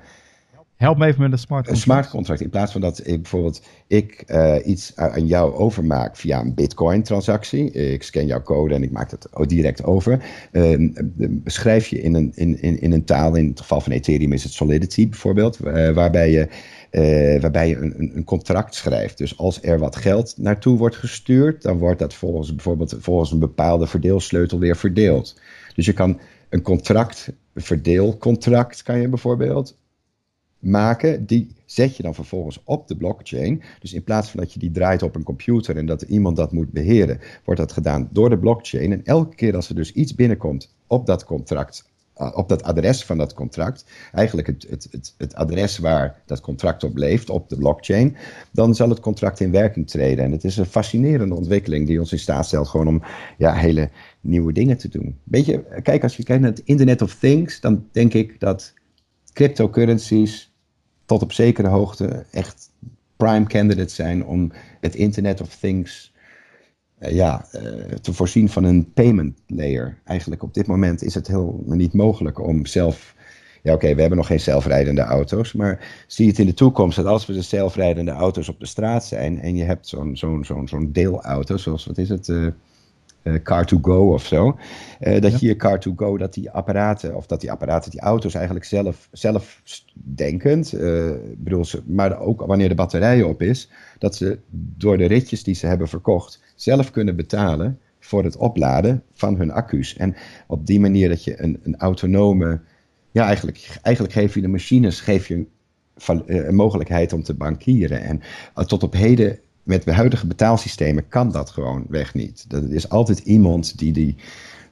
Help 0.79 0.99
me 0.99 1.07
even 1.07 1.21
met 1.21 1.33
een 1.33 1.39
smart 1.39 1.67
contract. 1.67 1.87
Een 1.87 1.93
smart 1.93 2.09
contract. 2.09 2.41
In 2.41 2.51
plaats 2.51 2.73
van 2.73 2.81
dat 2.81 2.99
ik 2.99 3.23
bijvoorbeeld 3.23 3.63
ik 3.87 4.25
uh, 4.27 4.57
iets 4.65 4.97
aan 4.97 5.27
jou 5.27 5.55
overmaak 5.55 6.17
via 6.17 6.41
een 6.41 6.55
bitcoin 6.55 7.03
transactie. 7.03 7.71
Ik 7.71 8.03
scan 8.03 8.27
jouw 8.27 8.43
code 8.43 8.75
en 8.75 8.83
ik 8.83 8.91
maak 8.91 9.11
het 9.11 9.29
direct 9.49 9.85
over. 9.85 10.25
Uh, 10.53 10.93
schrijf 11.45 11.87
je 11.87 12.01
in 12.01 12.15
een, 12.15 12.33
in, 12.35 12.63
in, 12.63 12.81
in 12.81 12.93
een 12.93 13.05
taal, 13.05 13.35
in 13.35 13.49
het 13.49 13.61
geval 13.61 13.81
van 13.81 13.93
Ethereum 13.93 14.33
is 14.33 14.43
het 14.43 14.53
Solidity 14.53 15.09
bijvoorbeeld, 15.09 15.59
uh, 15.65 15.91
waarbij 15.91 16.31
je, 16.31 16.49
waarbij 17.41 17.69
je 17.69 17.77
een, 17.77 18.11
een 18.15 18.25
contract 18.25 18.75
schrijft. 18.75 19.19
Dus 19.19 19.39
als 19.39 19.63
er 19.63 19.79
wat 19.79 19.97
geld 19.97 20.35
naartoe 20.37 20.79
wordt 20.79 20.97
gestuurd, 20.97 21.63
dan 21.63 21.79
wordt 21.79 21.99
dat 21.99 22.15
volgens 22.15 22.55
bijvoorbeeld 22.55 22.97
volgens 22.99 23.33
een 23.33 23.39
bepaalde 23.39 23.87
verdeelsleutel 23.87 24.59
weer 24.59 24.77
verdeeld. 24.77 25.41
Dus 25.75 25.87
je 25.87 25.93
kan 25.93 26.21
een 26.49 26.63
contract, 26.63 27.33
een 27.53 27.63
verdeelcontract 27.63 28.83
kan 28.83 29.01
je 29.01 29.09
bijvoorbeeld 29.09 29.77
maken, 30.59 31.27
die 31.27 31.49
zet 31.65 31.97
je 31.97 32.03
dan 32.03 32.15
vervolgens 32.15 32.61
op 32.65 32.89
de 32.89 32.97
blockchain. 32.97 33.63
Dus 33.81 33.93
in 33.93 34.05
plaats 34.05 34.31
van 34.31 34.41
dat 34.41 34.53
je 34.53 34.59
die 34.59 34.71
draait 34.71 35.03
op 35.03 35.15
een 35.15 35.23
computer 35.23 35.77
en 35.77 35.87
dat 35.87 36.03
iemand 36.03 36.37
dat 36.37 36.53
moet 36.53 36.71
beheren, 36.71 37.21
wordt 37.45 37.61
dat 37.61 37.73
gedaan 37.73 38.09
door 38.13 38.31
de 38.31 38.39
blockchain. 38.39 38.93
En 38.93 39.05
elke 39.05 39.35
keer 39.35 39.57
als 39.57 39.69
er 39.69 39.75
dus 39.75 39.93
iets 39.93 40.15
binnenkomt 40.15 40.75
op 40.87 41.07
dat 41.07 41.25
contract, 41.25 41.91
eh, 42.15 42.31
op 42.35 42.49
dat 42.49 42.63
adres 42.63 43.05
van 43.05 43.19
dat 43.19 43.35
contract, 43.35 43.85
eigenlijk 44.13 44.47
het, 44.47 44.67
het, 44.71 44.89
het, 44.91 45.15
het 45.19 45.35
adres 45.35 45.79
waar 45.79 46.23
dat 46.27 46.41
contract 46.41 46.85
op 46.85 46.97
leeft, 46.97 47.31
op 47.31 47.49
de 47.49 47.57
blockchain, 47.57 48.17
dan 48.51 48.75
zal 48.75 48.89
het 48.89 49.01
contract 49.01 49.41
in 49.41 49.51
werking 49.51 49.91
treden. 49.91 50.25
En 50.25 50.33
het 50.33 50.45
is 50.45 50.57
een 50.57 50.67
fascinerende 50.67 51.35
ontwikkeling 51.35 51.87
die 51.87 52.01
ons 52.01 52.13
in 52.13 52.19
staat 52.19 52.47
stelt 52.47 52.69
gewoon 52.69 52.89
om 52.89 53.03
ja, 53.39 53.55
hele 53.55 53.91
nieuwe 54.21 54.53
dingen 54.53 54.79
te 54.79 54.89
doen. 54.89 55.19
Beetje, 55.25 55.81
kijk, 55.83 56.03
als 56.03 56.17
je 56.17 56.23
kijkt 56.23 56.43
naar 56.43 56.51
het 56.51 56.63
Internet 56.65 57.03
of 57.03 57.15
Things, 57.15 57.61
dan 57.61 57.87
denk 57.93 58.15
ik 58.15 58.41
dat 58.41 58.75
cryptocurrencies 59.33 60.48
tot 61.09 61.23
op 61.23 61.33
zekere 61.33 61.69
hoogte 61.69 62.25
echt 62.31 62.71
prime 63.17 63.47
candidates 63.47 63.95
zijn 63.95 64.25
om 64.25 64.53
het 64.81 64.95
Internet 64.95 65.41
of 65.41 65.57
Things 65.57 66.13
uh, 67.01 67.11
ja, 67.11 67.47
uh, 67.55 67.61
te 67.95 68.13
voorzien 68.13 68.49
van 68.49 68.65
een 68.65 68.93
payment 68.93 69.39
layer. 69.47 69.99
Eigenlijk 70.05 70.43
op 70.43 70.55
dit 70.55 70.67
moment 70.67 71.03
is 71.03 71.15
het 71.15 71.27
heel 71.27 71.63
niet 71.67 71.93
mogelijk 71.93 72.41
om 72.41 72.67
zelf. 72.67 73.15
Ja, 73.63 73.73
oké, 73.73 73.95
we 73.95 74.01
hebben 74.01 74.19
nog 74.19 74.27
geen 74.27 74.41
zelfrijdende 74.41 75.01
auto's, 75.01 75.53
maar 75.53 76.05
zie 76.07 76.25
je 76.25 76.31
het 76.31 76.41
in 76.41 76.47
de 76.47 76.55
toekomst 76.55 76.97
dat 76.97 77.07
als 77.07 77.27
we 77.27 77.33
de 77.33 77.43
zelfrijdende 77.43 78.11
auto's 78.11 78.49
op 78.49 78.61
de 78.61 78.67
straat 78.67 79.05
zijn 79.05 79.41
en 79.41 79.57
je 79.57 79.65
hebt 79.65 79.87
zo'n 79.87 80.17
zo'n 80.17 80.45
zo'n 80.45 80.69
zo'n 80.69 80.93
deelauto, 80.93 81.57
zoals 81.57 81.87
wat 81.87 81.99
is 81.99 82.09
het? 82.09 82.29
Uh, 82.29 82.47
Car2Go 83.37 84.13
of 84.13 84.27
zo. 84.27 84.59
Uh, 85.01 85.21
dat 85.21 85.41
je 85.41 85.47
je 85.47 85.55
Car2Go, 85.55 86.19
dat 86.19 86.35
die 86.35 86.51
apparaten, 86.51 87.17
of 87.17 87.27
dat 87.27 87.41
die 87.41 87.51
apparaten, 87.51 87.91
die 87.91 88.01
auto's 88.01 88.35
eigenlijk 88.35 88.65
zelf, 88.65 89.09
zelfdenkend, 89.13 90.73
uh, 90.73 91.11
bedoel 91.37 91.65
ze, 91.65 91.83
maar 91.87 92.21
ook 92.21 92.47
wanneer 92.47 92.69
de 92.69 92.75
batterij 92.75 93.23
op 93.23 93.43
is, 93.43 93.71
dat 93.99 94.17
ze 94.17 94.39
door 94.51 94.99
de 94.99 95.07
ritjes 95.07 95.43
die 95.43 95.55
ze 95.55 95.67
hebben 95.67 95.89
verkocht, 95.89 96.43
zelf 96.55 96.91
kunnen 96.91 97.17
betalen 97.17 97.79
voor 98.01 98.25
het 98.25 98.37
opladen 98.37 99.03
van 99.13 99.37
hun 99.37 99.51
accu's. 99.51 99.97
En 99.97 100.17
op 100.47 100.67
die 100.67 100.81
manier 100.81 101.09
dat 101.09 101.25
je 101.25 101.43
een, 101.43 101.61
een 101.63 101.77
autonome, 101.77 102.61
ja 103.11 103.25
eigenlijk, 103.25 103.79
eigenlijk 103.83 104.15
geef 104.15 104.35
je 104.35 104.41
de 104.41 104.49
machines, 104.49 105.01
geef 105.01 105.29
je 105.29 105.35
een, 105.35 106.47
een 106.47 106.55
mogelijkheid 106.55 107.13
om 107.13 107.23
te 107.23 107.35
bankieren. 107.35 108.01
En 108.01 108.21
tot 108.67 108.83
op 108.83 108.93
heden 108.93 109.39
met 109.69 109.85
de 109.85 109.93
huidige 109.93 110.27
betaalsystemen 110.27 111.09
kan 111.09 111.33
dat 111.33 111.51
gewoon 111.51 111.85
weg 111.89 112.15
niet. 112.15 112.45
Er 112.49 112.73
is 112.73 112.89
altijd 112.89 113.19
iemand 113.19 113.79
die, 113.79 113.93
die, 113.93 114.17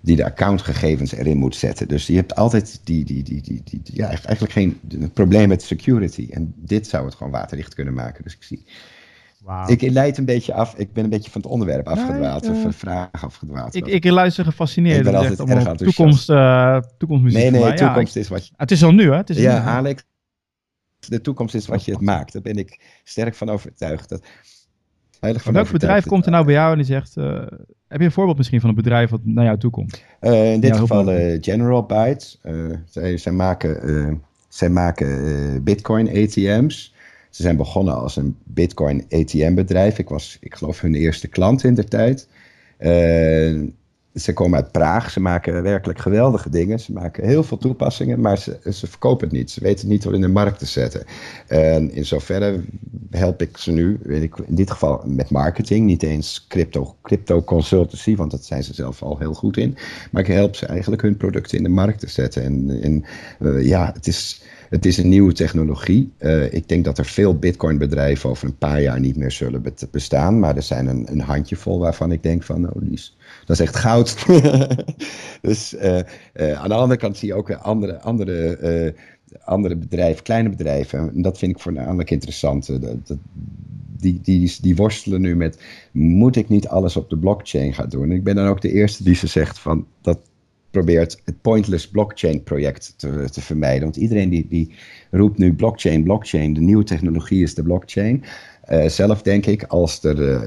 die 0.01 0.17
de 0.17 0.25
accountgegevens 0.25 1.13
erin 1.13 1.37
moet 1.37 1.57
zetten. 1.57 1.89
Dus 1.89 2.07
je 2.07 2.15
hebt 2.15 2.35
altijd 2.35 2.81
die, 2.85 3.05
die, 3.05 3.23
die, 3.23 3.43
die, 3.43 3.63
die, 3.65 3.81
ja, 3.85 4.07
eigenlijk 4.09 4.53
geen 4.53 4.81
probleem 5.13 5.49
met 5.49 5.63
security. 5.63 6.29
En 6.31 6.55
dit 6.57 6.87
zou 6.87 7.05
het 7.05 7.15
gewoon 7.15 7.33
waterdicht 7.33 7.75
kunnen 7.75 7.95
maken. 7.95 8.23
Dus 8.23 8.35
ik 8.35 8.43
zie. 8.43 8.65
Wow. 9.41 9.71
Ik 9.71 9.81
leid 9.81 10.19
een 10.19 10.25
beetje 10.25 10.55
af. 10.55 10.75
Ik 10.77 10.93
ben 10.93 11.05
een 11.05 11.11
beetje 11.11 11.31
van 11.31 11.41
het 11.41 11.51
onderwerp 11.51 11.89
afgedwaald. 11.89 12.43
Nee, 12.43 12.51
uh, 12.51 12.57
of 12.57 12.63
van 12.63 12.71
de 12.71 12.77
vraag 12.77 13.09
afgedwaald. 13.25 13.75
Ik, 13.75 13.87
ik 13.87 14.05
luister 14.05 14.45
gefascineerd. 14.45 14.97
Ik 14.97 15.05
ben 15.05 15.15
altijd 15.15 15.41
erg 15.41 15.69
om 15.69 15.77
toekomst, 15.77 16.31
uh, 16.31 16.79
toekomstmuziek. 16.99 17.41
Nee, 17.41 17.51
nee, 17.51 17.75
toekomst 17.75 18.15
ja, 18.15 18.21
is 18.21 18.29
wat 18.29 18.47
je... 18.47 18.53
Het 18.57 18.71
is 18.71 18.85
al 18.85 18.93
nu, 18.93 19.11
hè? 19.11 19.17
Het 19.17 19.31
is 19.31 19.37
ja, 19.37 19.59
nu, 19.59 19.69
Alex. 19.69 20.05
De 20.99 21.21
toekomst 21.21 21.55
is 21.55 21.67
wat 21.67 21.85
je 21.85 21.93
het 21.93 22.01
maakt. 22.01 22.33
Daar 22.33 22.43
ben 22.43 22.57
ik 22.57 22.81
sterk 23.05 23.35
van 23.35 23.49
overtuigd. 23.49 24.09
Dat, 24.09 24.27
van 25.21 25.53
welk 25.53 25.71
bedrijf 25.71 26.07
komt 26.07 26.25
er 26.25 26.31
nou 26.31 26.45
bij 26.45 26.55
jou 26.55 26.71
en 26.71 26.77
die 26.77 26.87
zegt... 26.87 27.17
Uh, 27.17 27.43
heb 27.89 28.01
je 28.01 28.05
een 28.05 28.13
voorbeeld 28.13 28.37
misschien 28.37 28.61
van 28.61 28.69
een 28.69 28.75
bedrijf 28.75 29.11
wat 29.11 29.21
naar 29.25 29.45
jou 29.45 29.59
toe 29.59 29.71
komt? 29.71 30.03
Uh, 30.21 30.53
in 30.53 30.61
dit 30.61 30.77
geval 30.77 31.13
uh, 31.13 31.39
General 31.41 31.83
Bytes. 31.83 32.41
zij, 32.85 33.17
zij, 33.17 33.33
maken, 33.33 34.23
zij 34.49 34.69
maken 34.69 35.65
Bitcoin 35.65 36.09
ATM's. 36.09 36.95
Ze 37.31 37.43
zijn 37.43 37.57
begonnen 37.57 37.97
als 37.97 38.17
een 38.17 38.37
Bitcoin 38.45 39.05
ATM 39.11 39.55
bedrijf. 39.55 39.99
Ik 39.99 40.09
was, 40.09 40.37
ik 40.41 40.55
geloof, 40.55 40.81
hun 40.81 40.95
eerste 40.95 41.29
klant 41.29 41.65
in 41.65 41.75
de 41.75 41.85
tijd. 41.85 42.29
Ze 44.17 44.33
komen 44.33 44.59
uit 44.59 44.73
Praag, 44.73 45.11
ze 45.11 45.21
maken 45.21 45.63
werkelijk 45.63 45.99
geweldige 45.99 46.51
dingen. 46.51 46.81
Ze 46.81 46.93
maken 46.93 47.27
heel 47.27 47.43
veel 47.43 47.59
toepassingen, 47.59 48.21
maar 48.21 48.39
ze, 48.39 48.59
ze 48.73 48.87
verkopen 48.87 49.29
het 49.29 49.37
niet. 49.37 49.51
Ze 49.51 49.61
weten 49.61 49.89
niet 49.89 50.05
wat 50.05 50.15
in 50.15 50.21
de 50.21 50.29
markt 50.29 50.59
te 50.59 50.67
zetten. 50.67 51.05
En 51.47 51.93
in 51.93 52.05
zoverre 52.05 52.61
help 53.11 53.43
ik 53.43 53.57
ze 53.57 53.73
nu, 53.73 53.99
weet 54.03 54.23
ik, 54.23 54.39
in 54.39 54.55
dit 54.55 54.71
geval 54.71 55.03
met 55.07 55.31
marketing, 55.31 55.87
niet 55.87 56.03
eens 56.03 56.47
crypto, 56.49 56.97
crypto 57.03 57.43
consultancy, 57.43 58.17
want 58.17 58.31
dat 58.31 58.45
zijn 58.45 58.63
ze 58.63 58.75
zelf 58.75 59.03
al 59.03 59.19
heel 59.19 59.35
goed 59.35 59.57
in. 59.57 59.77
Maar 60.11 60.23
ik 60.23 60.35
help 60.35 60.57
ze 60.57 60.67
eigenlijk 60.67 61.03
hun 61.03 61.17
producten 61.17 61.59
in 61.59 61.65
de 61.65 61.69
markt 61.69 62.01
te 62.01 62.09
zetten. 62.09 62.43
En, 62.43 62.81
en 62.83 63.05
uh, 63.41 63.67
ja, 63.67 63.91
het 63.95 64.07
is 64.07 64.43
het 64.69 64.87
is 64.87 64.97
een 64.97 65.09
nieuwe 65.09 65.33
technologie. 65.33 66.13
Uh, 66.19 66.53
ik 66.53 66.69
denk 66.69 66.85
dat 66.85 66.99
er 66.99 67.05
veel 67.05 67.39
Bitcoin-bedrijven 67.39 68.31
over 68.31 68.47
een 68.47 68.59
paar 68.59 68.81
jaar 68.81 69.01
niet 69.01 69.17
meer 69.17 69.31
zullen 69.31 69.65
bestaan. 69.91 70.39
Maar 70.39 70.57
er 70.57 70.63
zijn 70.63 70.87
een, 70.87 71.13
een 71.13 71.21
handjevol 71.21 71.79
waarvan 71.79 72.13
ik 72.13 72.23
denk 72.23 72.43
van, 72.43 72.75
oh, 72.75 72.83
die 72.83 73.01
dat 73.47 73.61
is 73.61 73.67
echt 73.67 73.77
goud. 73.77 74.27
dus 75.41 75.75
uh, 75.75 75.99
uh, 76.35 76.53
aan 76.53 76.69
de 76.69 76.75
andere 76.75 77.01
kant 77.01 77.17
zie 77.17 77.29
je 77.29 77.35
ook 77.35 77.53
andere, 77.53 78.01
andere, 78.01 78.95
andere 79.45 79.77
bedrijven, 79.77 80.23
kleine 80.23 80.49
bedrijven. 80.49 80.99
En 80.99 81.23
dat 81.23 81.39
vind 81.39 81.53
ik 81.53 81.61
voornamelijk 81.61 82.11
interessant. 82.11 82.81
Dat, 82.83 83.19
die, 83.99 84.21
die, 84.23 84.57
die 84.61 84.77
worstelen 84.77 85.21
nu 85.21 85.37
met, 85.37 85.63
moet 85.93 86.37
ik 86.37 86.49
niet 86.49 86.69
alles 86.69 86.97
op 86.97 87.11
de 87.11 87.19
blockchain 87.19 87.75
gaan 87.75 87.89
doen? 87.89 88.03
En 88.03 88.17
ik 88.17 88.25
ben 88.25 88.35
dan 88.35 88.47
ook 88.47 88.61
de 88.61 88.73
eerste 88.73 89.05
die 89.05 89.15
ze 89.15 89.27
zegt 89.27 89.59
van, 89.59 89.87
dat 90.01 90.19
probeert 90.77 91.21
het 91.25 91.41
pointless 91.41 91.89
blockchain 91.89 92.43
project 92.43 92.95
te, 92.97 93.29
te 93.31 93.41
vermijden. 93.41 93.83
Want 93.83 93.97
iedereen 93.97 94.29
die, 94.29 94.47
die 94.49 94.75
roept 95.11 95.39
nu 95.39 95.55
blockchain, 95.55 96.03
blockchain, 96.03 96.53
de 96.53 96.61
nieuwe 96.61 96.85
technologie 96.85 97.43
is 97.43 97.55
de 97.55 97.63
blockchain. 97.63 98.25
Uh, 98.71 98.89
zelf 98.89 99.23
denk 99.23 99.47
ik, 99.47 99.63
als, 99.63 100.05
er, 100.05 100.19
uh, 100.19 100.43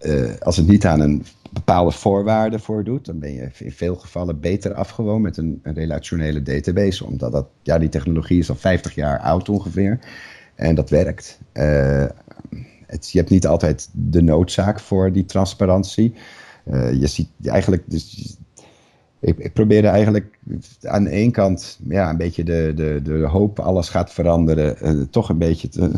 uh, 0.00 0.36
als 0.38 0.56
het 0.56 0.66
niet 0.66 0.86
aan 0.86 1.00
een 1.00 1.24
bepaalde 1.52 1.90
voorwaarden 1.90 2.60
voordoet, 2.60 3.04
dan 3.04 3.18
ben 3.18 3.32
je 3.32 3.48
in 3.58 3.72
veel 3.72 3.96
gevallen 3.96 4.40
beter 4.40 4.74
afgewoon 4.74 5.20
met 5.20 5.36
een, 5.36 5.60
een, 5.62 5.74
relationele 5.74 6.42
database. 6.42 7.04
Omdat 7.04 7.32
dat, 7.32 7.46
ja, 7.62 7.78
die 7.78 7.88
technologie 7.88 8.38
is 8.38 8.50
al 8.50 8.56
50 8.56 8.94
jaar 8.94 9.18
oud 9.18 9.48
ongeveer. 9.48 9.98
En 10.54 10.74
dat 10.74 10.90
werkt. 10.90 11.38
Het, 12.86 13.10
je 13.10 13.18
hebt 13.18 13.30
niet 13.30 13.46
altijd 13.46 13.88
de 13.92 14.22
noodzaak 14.22 14.80
voor 14.80 15.12
die 15.12 15.24
transparantie. 15.24 16.14
je 17.00 17.06
ziet 17.06 17.28
eigenlijk, 17.42 17.82
dus 17.86 18.36
ik, 19.20 19.52
probeerde 19.52 19.88
eigenlijk 19.88 20.38
aan 20.82 21.04
de 21.04 21.10
ene 21.10 21.30
kant 21.30 21.78
ja, 21.88 22.10
een 22.10 22.16
beetje 22.16 22.44
de, 22.44 22.72
de, 22.74 23.00
de 23.02 23.26
hoop 23.26 23.58
alles 23.58 23.88
gaat 23.88 24.12
veranderen, 24.12 24.76
uh, 24.82 25.02
toch 25.10 25.28
een 25.28 25.38
beetje, 25.38 25.68
een 25.80 25.94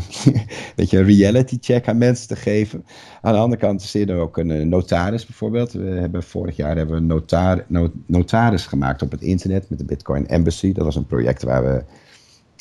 beetje 0.75 1.03
reality 1.03 1.57
check 1.61 1.87
aan 1.87 1.97
mensen 1.97 2.27
te 2.27 2.35
geven. 2.35 2.85
Aan 3.21 3.33
de 3.33 3.39
andere 3.39 3.61
kant 3.61 3.81
zie 3.81 4.07
je 4.07 4.13
ook 4.13 4.37
een 4.37 4.49
uh, 4.49 4.65
notaris 4.65 5.25
bijvoorbeeld. 5.25 5.71
We 5.71 5.89
hebben 5.89 6.23
vorig 6.23 6.55
jaar 6.55 6.75
hebben 6.75 6.95
we 6.95 7.01
een 7.01 7.07
notar, 7.07 7.65
not, 7.67 7.91
notaris 8.05 8.65
gemaakt 8.65 9.01
op 9.01 9.11
het 9.11 9.21
internet 9.21 9.69
met 9.69 9.79
de 9.79 9.85
Bitcoin 9.85 10.27
Embassy. 10.27 10.71
Dat 10.71 10.85
was 10.85 10.95
een 10.95 11.05
project 11.05 11.43
waar 11.43 11.63
we 11.63 11.83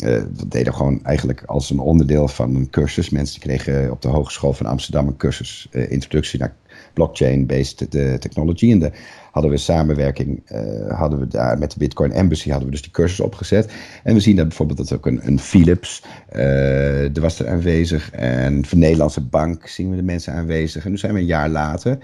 uh, 0.05 0.23
deden 0.49 0.75
gewoon 0.75 1.05
eigenlijk 1.05 1.43
als 1.45 1.71
een 1.71 1.79
onderdeel 1.79 2.29
van 2.29 2.55
een 2.55 2.71
cursus. 2.71 3.11
Mensen 3.11 3.41
kregen 3.41 3.91
op 3.91 4.03
de 4.03 4.09
Hogeschool 4.09 4.53
van 4.53 4.67
Amsterdam 4.67 5.07
een 5.07 5.17
cursus, 5.17 5.69
introductie 5.71 6.39
naar 6.39 6.55
blockchain-based 6.93 7.91
technology. 8.21 8.71
En 8.71 8.79
de 8.79 8.93
hadden 9.33 9.51
we 9.51 9.57
samenwerking, 9.57 10.43
uh, 10.53 10.99
hadden 10.99 11.19
we 11.19 11.27
daar 11.27 11.59
met 11.59 11.71
de 11.71 11.79
Bitcoin 11.79 12.13
Embassy 12.13 12.49
hadden 12.49 12.67
we 12.67 12.73
dus 12.73 12.83
die 12.83 12.91
cursus 12.91 13.21
opgezet. 13.21 13.73
En 14.03 14.15
we 14.15 14.21
zien 14.21 14.37
dat 14.37 14.49
bijvoorbeeld 14.49 14.79
dat 14.79 14.93
ook 14.93 15.07
een, 15.07 15.27
een 15.27 15.39
Philips, 15.39 16.05
uh, 16.33 17.17
er 17.17 17.21
was 17.21 17.39
er 17.39 17.49
aanwezig. 17.49 18.11
En 18.11 18.65
van 18.65 18.79
de 18.79 18.85
Nederlandse 18.85 19.21
Bank 19.21 19.67
zien 19.67 19.91
we 19.91 19.97
de 19.97 20.03
mensen 20.03 20.33
aanwezig. 20.33 20.85
En 20.85 20.91
nu 20.91 20.99
zijn 20.99 21.13
we 21.13 21.19
een 21.19 21.27
jaar 21.27 21.49
later. 21.49 21.99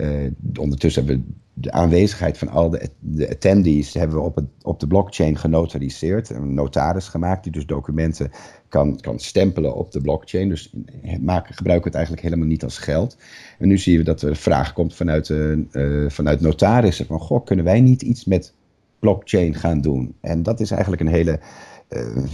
Uh, 0.00 0.08
ondertussen 0.54 1.06
hebben 1.06 1.24
we 1.26 1.32
de 1.54 1.72
aanwezigheid 1.72 2.38
van 2.38 2.48
al 2.48 2.70
de, 2.70 2.88
de 2.98 3.30
attendees 3.30 3.94
hebben 3.94 4.16
we 4.16 4.22
op, 4.22 4.40
op 4.62 4.80
de 4.80 4.86
blockchain 4.86 5.38
genotariseerd. 5.38 6.30
Een 6.30 6.54
notaris 6.54 7.08
gemaakt 7.08 7.42
die 7.42 7.52
dus 7.52 7.66
documenten 7.66 8.30
kan, 8.68 9.00
kan 9.00 9.18
stempelen 9.18 9.74
op 9.74 9.92
de 9.92 10.00
blockchain. 10.00 10.48
Dus 10.48 10.72
maken, 11.20 11.54
gebruiken 11.54 11.84
we 11.84 11.88
het 11.88 11.94
eigenlijk 11.94 12.22
helemaal 12.22 12.46
niet 12.46 12.64
als 12.64 12.78
geld. 12.78 13.16
En 13.58 13.68
nu 13.68 13.78
zien 13.78 13.96
we 13.96 14.04
dat 14.04 14.22
er 14.22 14.28
een 14.28 14.36
vraag 14.36 14.72
komt 14.72 14.94
vanuit, 14.94 15.28
uh, 15.28 16.08
vanuit 16.08 16.40
notarissen 16.40 17.06
van, 17.06 17.20
goh, 17.20 17.44
kunnen 17.44 17.64
wij 17.64 17.80
niet 17.80 18.02
iets 18.02 18.24
met 18.24 18.54
blockchain 18.98 19.54
gaan 19.54 19.80
doen? 19.80 20.14
En 20.20 20.42
dat 20.42 20.60
is 20.60 20.70
eigenlijk 20.70 21.02
een 21.02 21.08
hele, 21.08 21.40
uh, 21.88 22.24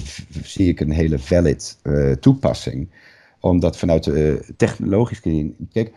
zie 0.42 0.68
ik 0.68 0.80
een 0.80 0.90
hele 0.90 1.18
valid 1.18 1.78
toepassing. 2.20 2.88
Omdat 3.40 3.76
vanuit 3.76 4.04
de 4.04 4.52
technologisch 4.56 5.18
gezien, 5.18 5.56
kijk, 5.72 5.92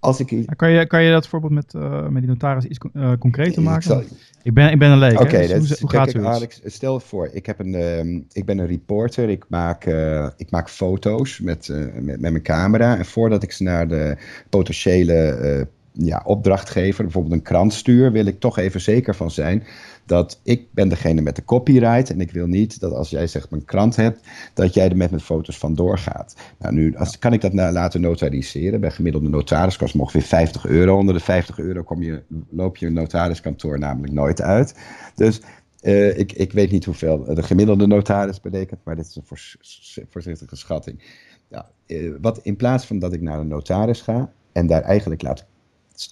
als 0.00 0.20
ik... 0.20 0.56
Kan, 0.56 0.70
je, 0.70 0.86
kan 0.86 1.02
je 1.02 1.10
dat 1.10 1.28
voorbeeld 1.28 1.52
met, 1.52 1.74
uh, 1.76 2.08
met 2.08 2.22
die 2.22 2.30
notaris 2.30 2.64
iets 2.64 2.78
uh, 2.92 3.12
concreter 3.18 3.62
maken? 3.62 4.00
Ik, 4.00 4.06
zal... 4.06 4.18
ik, 4.42 4.54
ben, 4.54 4.70
ik 4.70 4.78
ben 4.78 4.90
een 4.90 4.98
leek. 4.98 5.20
Oké, 5.20 5.22
okay, 5.22 5.46
dus 5.46 5.68
hoe, 5.68 5.78
hoe 5.80 5.90
gaat 5.90 6.12
het? 6.12 6.24
Alex, 6.24 6.60
stel 6.64 7.00
voor, 7.00 7.28
ik, 7.32 7.46
heb 7.46 7.58
een, 7.58 7.74
uh, 7.74 8.22
ik 8.32 8.44
ben 8.44 8.58
een 8.58 8.66
reporter. 8.66 9.28
Ik 9.28 9.44
maak, 9.48 9.86
uh, 9.86 10.28
ik 10.36 10.50
maak 10.50 10.70
foto's 10.70 11.40
met, 11.40 11.68
met, 11.94 12.02
met, 12.02 12.20
mijn 12.20 12.42
camera. 12.42 12.96
En 12.96 13.04
voordat 13.04 13.42
ik 13.42 13.52
ze 13.52 13.62
naar 13.62 13.88
de 13.88 14.16
potentiële 14.48 15.66
ja, 16.00 16.22
opdrachtgever, 16.24 17.04
bijvoorbeeld 17.04 17.34
een 17.34 17.42
krant 17.42 17.72
stuur, 17.72 18.12
wil 18.12 18.26
ik 18.26 18.40
toch 18.40 18.58
even 18.58 18.80
zeker 18.80 19.14
van 19.14 19.30
zijn 19.30 19.64
dat 20.06 20.40
ik 20.42 20.66
ben 20.70 20.88
degene 20.88 21.20
met 21.20 21.36
de 21.36 21.44
copyright 21.44 22.10
en 22.10 22.20
ik 22.20 22.30
wil 22.30 22.46
niet 22.46 22.80
dat 22.80 22.92
als 22.92 23.10
jij 23.10 23.26
zegt 23.26 23.52
een 23.52 23.64
krant 23.64 23.96
hebt, 23.96 24.26
dat 24.54 24.74
jij 24.74 24.88
er 24.88 24.96
met 24.96 25.10
mijn 25.10 25.22
foto's 25.22 25.58
vandoor 25.58 25.98
gaat. 25.98 26.36
Nou, 26.58 26.74
nu 26.74 26.96
als, 26.96 27.18
kan 27.18 27.32
ik 27.32 27.40
dat 27.40 27.52
nou 27.52 27.72
laten 27.72 28.00
notariseren. 28.00 28.80
Bij 28.80 28.90
gemiddelde 28.90 29.28
notaris 29.28 29.76
kost 29.76 29.92
het 29.92 30.02
ongeveer 30.02 30.22
50 30.22 30.66
euro. 30.66 30.96
Onder 30.96 31.14
de 31.14 31.20
50 31.20 31.58
euro 31.58 31.82
kom 31.82 32.02
je, 32.02 32.22
loop 32.50 32.76
je 32.76 32.86
een 32.86 32.92
notariskantoor 32.92 33.78
namelijk 33.78 34.12
nooit 34.12 34.42
uit. 34.42 34.74
Dus 35.14 35.40
uh, 35.82 36.18
ik, 36.18 36.32
ik 36.32 36.52
weet 36.52 36.70
niet 36.70 36.84
hoeveel 36.84 37.34
de 37.34 37.42
gemiddelde 37.42 37.86
notaris 37.86 38.40
berekent, 38.40 38.80
maar 38.84 38.96
dit 38.96 39.06
is 39.06 39.16
een 39.16 40.06
voorzichtige 40.08 40.56
schatting. 40.56 41.02
Ja, 41.48 41.70
uh, 41.86 42.14
wat 42.20 42.40
in 42.42 42.56
plaats 42.56 42.86
van 42.86 42.98
dat 42.98 43.12
ik 43.12 43.20
naar 43.20 43.38
een 43.38 43.48
notaris 43.48 44.00
ga 44.00 44.32
en 44.52 44.66
daar 44.66 44.82
eigenlijk 44.82 45.22
laat 45.22 45.46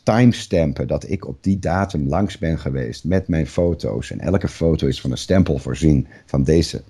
timestampen 0.03 0.87
dat 0.87 1.11
ik 1.11 1.27
op 1.27 1.43
die 1.43 1.59
datum 1.59 2.09
langs 2.09 2.39
ben 2.39 2.59
geweest 2.59 3.05
met 3.05 3.29
mijn 3.29 3.47
foto's. 3.47 4.11
En 4.11 4.21
elke 4.21 4.49
foto 4.49 4.87
is 4.87 5.01
van 5.01 5.11
een 5.11 5.19
stempel 5.19 5.59
voorzien 5.59 6.07
van 6.27 6.43
deze 6.43 6.83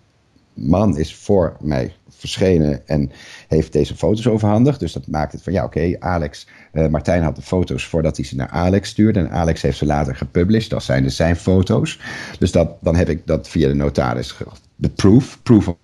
man 0.55 0.99
is 0.99 1.15
voor 1.15 1.57
mij 1.61 1.93
verschenen 2.09 2.89
en 2.89 3.11
heeft 3.49 3.73
deze 3.73 3.97
foto's 3.97 4.29
overhandigd. 4.29 4.81
Dus 4.81 4.93
dat 4.93 5.07
maakt 5.07 5.33
het 5.33 5.43
van 5.43 5.53
ja, 5.53 5.65
oké, 5.65 5.97
Alex, 5.99 6.47
uh, 6.73 6.87
Martijn 6.87 7.23
had 7.23 7.37
de 7.37 7.43
foto's 7.43 7.87
voordat 7.87 8.17
hij 8.17 8.27
ze 8.27 8.37
naar 8.37 8.49
Alex 8.49 8.89
stuurde. 8.89 9.19
En 9.19 9.31
Alex 9.31 9.63
heeft 9.63 9.79
ze 9.79 9.87
later 9.87 10.17
gepublished. 10.17 10.71
Dat 10.71 10.83
zijn 10.83 11.03
dus 11.03 11.17
zijn 11.17 11.37
foto's. 11.37 12.01
Dus 12.39 12.53
dat, 12.53 12.77
dan 12.81 12.97
heb 12.97 13.09
ik 13.09 13.27
dat 13.27 13.49
via 13.49 13.69
de 13.69 13.75
notaris, 13.75 14.37
de 14.77 14.89
proof, 14.89 15.41
proof 15.43 15.77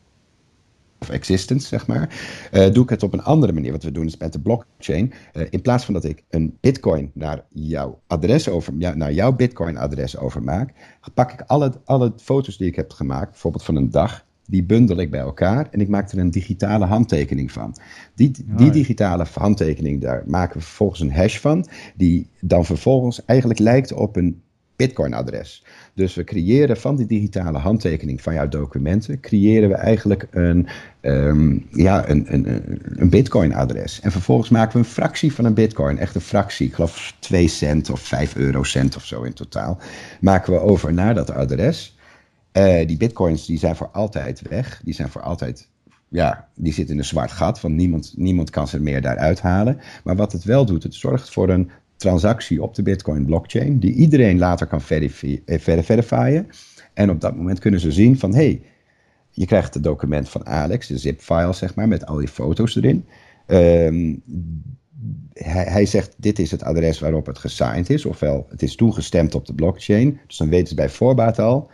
of 1.02 1.10
existence, 1.10 1.66
zeg 1.66 1.86
maar, 1.86 2.20
uh, 2.52 2.72
doe 2.72 2.82
ik 2.82 2.90
het 2.90 3.02
op 3.02 3.12
een 3.12 3.22
andere 3.22 3.52
manier. 3.52 3.72
Wat 3.72 3.82
we 3.82 3.92
doen 3.92 4.06
is 4.06 4.16
met 4.16 4.32
de 4.32 4.40
blockchain. 4.40 5.12
Uh, 5.32 5.46
in 5.50 5.62
plaats 5.62 5.84
van 5.84 5.94
dat 5.94 6.04
ik 6.04 6.22
een 6.30 6.56
bitcoin 6.60 7.10
naar 7.14 7.44
jouw 7.48 8.00
adres 8.06 8.48
over, 8.48 8.74
naar 8.74 9.12
jouw 9.12 9.32
bitcoin 9.32 9.76
adres 9.76 10.16
overmaak, 10.18 10.72
pak 11.14 11.32
ik 11.32 11.40
alle, 11.46 11.72
alle 11.84 12.12
foto's 12.16 12.56
die 12.56 12.68
ik 12.68 12.76
heb 12.76 12.92
gemaakt, 12.92 13.30
bijvoorbeeld 13.30 13.64
van 13.64 13.76
een 13.76 13.90
dag, 13.90 14.24
die 14.46 14.64
bundel 14.64 14.96
ik 14.96 15.10
bij 15.10 15.20
elkaar 15.20 15.68
en 15.70 15.80
ik 15.80 15.88
maak 15.88 16.12
er 16.12 16.18
een 16.18 16.30
digitale 16.30 16.84
handtekening 16.84 17.52
van. 17.52 17.76
Die, 18.14 18.30
die 18.56 18.70
digitale 18.70 19.26
handtekening, 19.34 20.00
daar 20.00 20.22
maken 20.26 20.58
we 20.58 20.64
vervolgens 20.64 21.00
een 21.00 21.12
hash 21.12 21.38
van, 21.38 21.66
die 21.96 22.28
dan 22.40 22.64
vervolgens 22.64 23.24
eigenlijk 23.24 23.58
lijkt 23.58 23.92
op 23.92 24.16
een 24.16 24.42
Bitcoin-adres. 24.76 25.64
Dus 25.94 26.14
we 26.14 26.24
creëren 26.24 26.76
van 26.76 26.96
die 26.96 27.06
digitale 27.06 27.58
handtekening 27.58 28.22
van 28.22 28.34
jouw 28.34 28.48
documenten, 28.48 29.20
creëren 29.20 29.68
we 29.68 29.74
eigenlijk 29.74 30.26
een, 30.30 30.68
um, 31.00 31.66
ja, 31.70 32.08
een, 32.08 32.34
een, 32.34 32.62
een 32.84 33.10
Bitcoin-adres. 33.10 34.00
En 34.00 34.10
vervolgens 34.10 34.48
maken 34.48 34.72
we 34.72 34.78
een 34.78 34.92
fractie 34.92 35.32
van 35.32 35.44
een 35.44 35.54
Bitcoin, 35.54 35.98
echt 35.98 36.14
een 36.14 36.20
fractie, 36.20 36.66
ik 36.66 36.74
geloof 36.74 37.14
2 37.18 37.48
cent 37.48 37.90
of 37.90 38.00
5 38.00 38.36
eurocent 38.36 38.96
of 38.96 39.04
zo 39.04 39.22
in 39.22 39.32
totaal, 39.32 39.78
maken 40.20 40.52
we 40.52 40.58
over 40.58 40.92
naar 40.92 41.14
dat 41.14 41.30
adres. 41.30 41.96
Uh, 42.52 42.86
die 42.86 42.96
Bitcoins 42.96 43.46
die 43.46 43.58
zijn 43.58 43.76
voor 43.76 43.88
altijd 43.92 44.42
weg, 44.48 44.80
die 44.84 44.94
zijn 44.94 45.08
voor 45.08 45.22
altijd 45.22 45.68
ja, 46.12 46.48
die 46.54 46.72
zitten 46.72 46.94
in 46.94 47.00
een 47.00 47.06
zwart 47.06 47.32
gat, 47.32 47.60
want 47.60 47.74
niemand, 47.74 48.12
niemand 48.16 48.50
kan 48.50 48.68
ze 48.68 48.80
meer 48.80 49.00
daaruit 49.00 49.40
halen. 49.40 49.80
Maar 50.04 50.16
wat 50.16 50.32
het 50.32 50.44
wel 50.44 50.66
doet, 50.66 50.82
het 50.82 50.94
zorgt 50.94 51.30
voor 51.30 51.48
een 51.48 51.70
transactie 52.02 52.62
op 52.62 52.74
de 52.74 52.82
Bitcoin 52.82 53.24
blockchain, 53.24 53.78
die 53.78 53.92
iedereen 53.92 54.38
later 54.38 54.66
kan 54.66 54.80
eh, 54.80 55.58
verifiëren. 55.58 56.46
En 56.94 57.10
op 57.10 57.20
dat 57.20 57.36
moment 57.36 57.58
kunnen 57.58 57.80
ze 57.80 57.92
zien 57.92 58.18
van, 58.18 58.34
hey, 58.34 58.62
je 59.30 59.46
krijgt 59.46 59.74
het 59.74 59.82
document 59.82 60.28
van 60.28 60.46
Alex, 60.46 60.86
de 60.86 60.98
zip-file 60.98 61.52
zeg 61.52 61.74
maar, 61.74 61.88
met 61.88 62.06
al 62.06 62.16
die 62.16 62.28
foto's 62.28 62.76
erin. 62.76 63.04
Um, 63.46 64.22
hij, 65.32 65.64
hij, 65.64 65.86
zegt, 65.86 66.14
dit 66.16 66.38
is 66.38 66.50
het 66.50 66.62
adres 66.62 66.98
waarop 66.98 67.26
het 67.26 67.38
gesigned 67.38 67.90
is, 67.90 68.04
ofwel 68.04 68.46
het 68.48 68.62
is 68.62 68.76
toegestemd 68.76 69.34
op 69.34 69.46
de 69.46 69.54
blockchain. 69.54 70.20
Dus 70.26 70.36
dan 70.36 70.48
weten 70.48 70.68
ze 70.68 70.74
bij 70.74 70.88
voorbaat 70.88 71.38
al, 71.38 71.70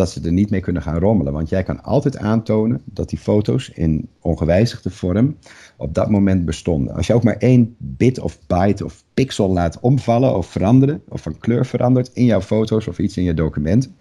dat 0.00 0.10
ze 0.10 0.20
er 0.20 0.32
niet 0.32 0.50
mee 0.50 0.60
kunnen 0.60 0.82
gaan 0.82 0.98
rommelen. 0.98 1.32
Want 1.32 1.48
jij 1.48 1.62
kan 1.62 1.82
altijd 1.82 2.16
aantonen 2.16 2.82
dat 2.84 3.08
die 3.08 3.18
foto's 3.18 3.68
in 3.68 4.08
ongewijzigde 4.20 4.90
vorm 4.90 5.36
op 5.76 5.94
dat 5.94 6.10
moment 6.10 6.44
bestonden. 6.44 6.94
Als 6.94 7.06
je 7.06 7.14
ook 7.14 7.22
maar 7.22 7.36
één 7.36 7.74
bit 7.78 8.18
of 8.18 8.38
byte 8.46 8.84
of 8.84 9.04
pixel 9.14 9.48
laat 9.52 9.80
omvallen 9.80 10.36
of 10.36 10.46
veranderen, 10.46 11.02
of 11.08 11.22
van 11.22 11.38
kleur 11.38 11.66
verandert 11.66 12.10
in 12.12 12.24
jouw 12.24 12.40
foto's 12.40 12.86
of 12.86 12.98
iets 12.98 13.16
in 13.16 13.24
je 13.24 13.34
documenten, 13.34 13.96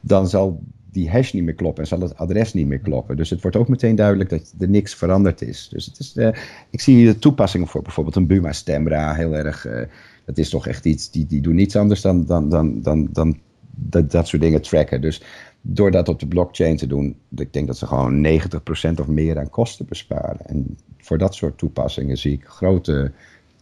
dan 0.00 0.28
zal 0.28 0.60
die 0.90 1.10
hash 1.10 1.32
niet 1.32 1.44
meer 1.44 1.54
kloppen 1.54 1.82
en 1.82 1.88
zal 1.88 2.00
het 2.00 2.16
adres 2.16 2.52
niet 2.52 2.66
meer 2.66 2.78
kloppen. 2.78 3.16
Dus 3.16 3.30
het 3.30 3.42
wordt 3.42 3.56
ook 3.56 3.68
meteen 3.68 3.96
duidelijk 3.96 4.30
dat 4.30 4.54
er 4.58 4.68
niks 4.68 4.94
veranderd 4.94 5.42
is. 5.42 5.68
Dus 5.70 5.86
het 5.86 5.98
is, 5.98 6.16
uh, 6.16 6.28
ik 6.70 6.80
zie 6.80 7.06
de 7.06 7.18
toepassingen 7.18 7.66
voor 7.66 7.82
bijvoorbeeld 7.82 8.16
een 8.16 8.26
Buma 8.26 8.52
Stemra 8.52 9.14
heel 9.14 9.34
erg. 9.34 9.66
Uh, 9.66 9.80
dat 10.24 10.38
is 10.38 10.50
toch 10.50 10.66
echt 10.66 10.84
iets, 10.84 11.10
die, 11.10 11.26
die 11.26 11.40
doen 11.40 11.54
niets 11.54 11.76
anders 11.76 12.00
dan, 12.00 12.24
dan, 12.24 12.48
dan, 12.48 12.82
dan, 12.82 13.08
dan 13.12 13.38
dat, 13.78 14.10
dat 14.10 14.28
soort 14.28 14.42
dingen 14.42 14.62
tracken. 14.62 15.00
Dus 15.00 15.22
door 15.60 15.90
dat 15.90 16.08
op 16.08 16.20
de 16.20 16.26
blockchain 16.26 16.76
te 16.76 16.86
doen, 16.86 17.16
ik 17.36 17.52
denk 17.52 17.66
dat 17.66 17.76
ze 17.76 17.86
gewoon 17.86 18.26
90% 18.26 19.00
of 19.00 19.06
meer 19.06 19.38
aan 19.38 19.50
kosten 19.50 19.86
besparen. 19.86 20.46
En 20.46 20.78
voor 20.98 21.18
dat 21.18 21.34
soort 21.34 21.58
toepassingen 21.58 22.16
zie 22.16 22.32
ik 22.32 22.44
grote, 22.44 23.12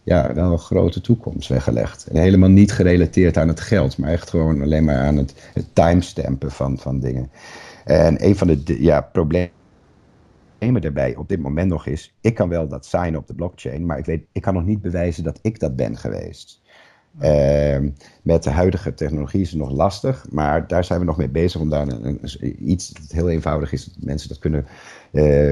ja, 0.03 0.33
wel 0.33 0.51
een 0.51 0.57
grote 0.57 1.01
toekomst 1.01 1.49
weggelegd. 1.49 2.07
En 2.07 2.21
helemaal 2.21 2.49
niet 2.49 2.71
gerelateerd 2.71 3.37
aan 3.37 3.47
het 3.47 3.59
geld, 3.59 3.97
maar 3.97 4.11
echt 4.11 4.29
gewoon 4.29 4.61
alleen 4.61 4.83
maar 4.83 4.99
aan 4.99 5.17
het, 5.17 5.33
timestampen 5.73 6.51
van, 6.51 6.77
van 6.77 6.99
dingen. 6.99 7.29
En 7.85 8.25
een 8.25 8.35
van 8.35 8.47
de 8.47 8.83
ja, 8.83 9.01
problemen 9.01 9.51
daarbij 10.59 11.15
op 11.15 11.29
dit 11.29 11.39
moment 11.39 11.69
nog 11.69 11.85
is, 11.85 12.13
ik 12.21 12.33
kan 12.33 12.49
wel 12.49 12.67
dat 12.67 12.85
signen 12.85 13.19
op 13.19 13.27
de 13.27 13.35
blockchain, 13.35 13.85
maar 13.85 13.97
ik, 13.97 14.05
weet, 14.05 14.25
ik 14.31 14.41
kan 14.41 14.53
nog 14.53 14.65
niet 14.65 14.81
bewijzen 14.81 15.23
dat 15.23 15.39
ik 15.41 15.59
dat 15.59 15.75
ben 15.75 15.97
geweest. 15.97 16.61
Uh, 17.21 17.77
met 18.21 18.43
de 18.43 18.49
huidige 18.49 18.93
technologie 18.93 19.41
is 19.41 19.49
het 19.49 19.59
nog 19.59 19.71
lastig, 19.71 20.25
maar 20.29 20.67
daar 20.67 20.83
zijn 20.83 20.99
we 20.99 21.05
nog 21.05 21.17
mee 21.17 21.29
bezig 21.29 21.61
om 21.61 21.69
daar 21.69 21.87
een, 21.87 22.19
iets 22.59 22.89
dat 22.89 23.11
heel 23.11 23.29
eenvoudig 23.29 23.71
is, 23.71 23.89
mensen 23.99 24.29
dat 24.29 24.39
kunnen. 24.39 24.65
Uh, 25.11 25.49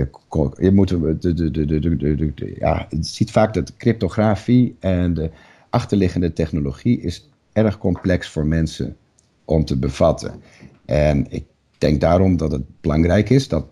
je 0.58 0.72
moet, 0.74 0.90
de, 0.90 1.34
de, 1.34 1.52
de, 1.52 2.56
ja, 2.60 2.88
je 2.90 3.04
ziet 3.04 3.32
vaak 3.32 3.54
dat 3.54 3.78
cryptografie 3.78 4.76
en 4.80 5.14
de 5.14 5.30
achterliggende 5.70 6.34
technologie 6.34 7.02
is 7.02 7.30
erg 7.54 7.78
complex 7.78 8.30
voor 8.30 8.46
mensen 8.46 8.98
om 9.46 9.66
te 9.66 9.78
bevatten. 9.78 10.42
En 10.86 11.26
ik 11.30 11.46
denk 11.78 12.02
daarom 12.02 12.38
dat 12.38 12.52
het 12.52 12.64
belangrijk 12.82 13.30
is 13.30 13.48
dat 13.48 13.66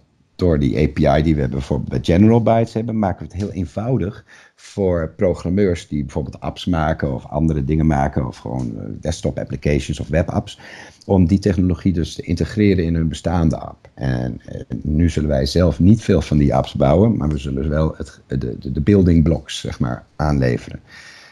door 0.43 0.59
die 0.59 0.77
API 0.77 1.23
die 1.23 1.35
we 1.35 1.47
bijvoorbeeld 1.47 1.89
bij 1.89 1.99
General 2.01 2.41
Bytes 2.41 2.73
hebben, 2.73 2.99
maken 2.99 3.25
we 3.25 3.31
het 3.31 3.41
heel 3.41 3.51
eenvoudig 3.51 4.25
voor 4.55 5.13
programmeurs 5.15 5.87
die 5.87 6.03
bijvoorbeeld 6.03 6.39
apps 6.39 6.65
maken 6.65 7.13
of 7.13 7.25
andere 7.25 7.65
dingen 7.65 7.85
maken, 7.85 8.27
of 8.27 8.37
gewoon 8.37 8.79
eh, 8.79 8.85
desktop 9.01 9.39
applications 9.39 9.99
of 9.99 10.07
webapps, 10.07 10.59
om 11.05 11.27
die 11.27 11.39
technologie 11.39 11.93
dus 11.93 12.15
te 12.15 12.21
integreren 12.21 12.83
in 12.83 12.95
hun 12.95 13.07
bestaande 13.07 13.57
app. 13.57 13.89
En, 13.93 14.41
eh, 14.45 14.61
nu 14.81 15.09
zullen 15.09 15.29
wij 15.29 15.45
zelf 15.45 15.79
niet 15.79 16.01
veel 16.01 16.21
van 16.21 16.37
die 16.37 16.55
apps 16.55 16.73
bouwen, 16.73 17.17
maar 17.17 17.29
we 17.29 17.37
zullen 17.37 17.69
wel 17.69 17.93
het, 17.97 18.21
de, 18.27 18.71
de, 18.71 18.81
building 18.81 19.23
blocks 19.23 19.59
zeg 19.59 19.79
maar, 19.79 20.05
aanleveren. 20.15 20.79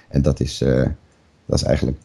En 0.07 0.21
dat 0.21 0.39
is, 0.39 0.61
uh, 0.61 0.87
dat 1.45 1.59
is 1.59 1.63
eigenlijk 1.63 1.97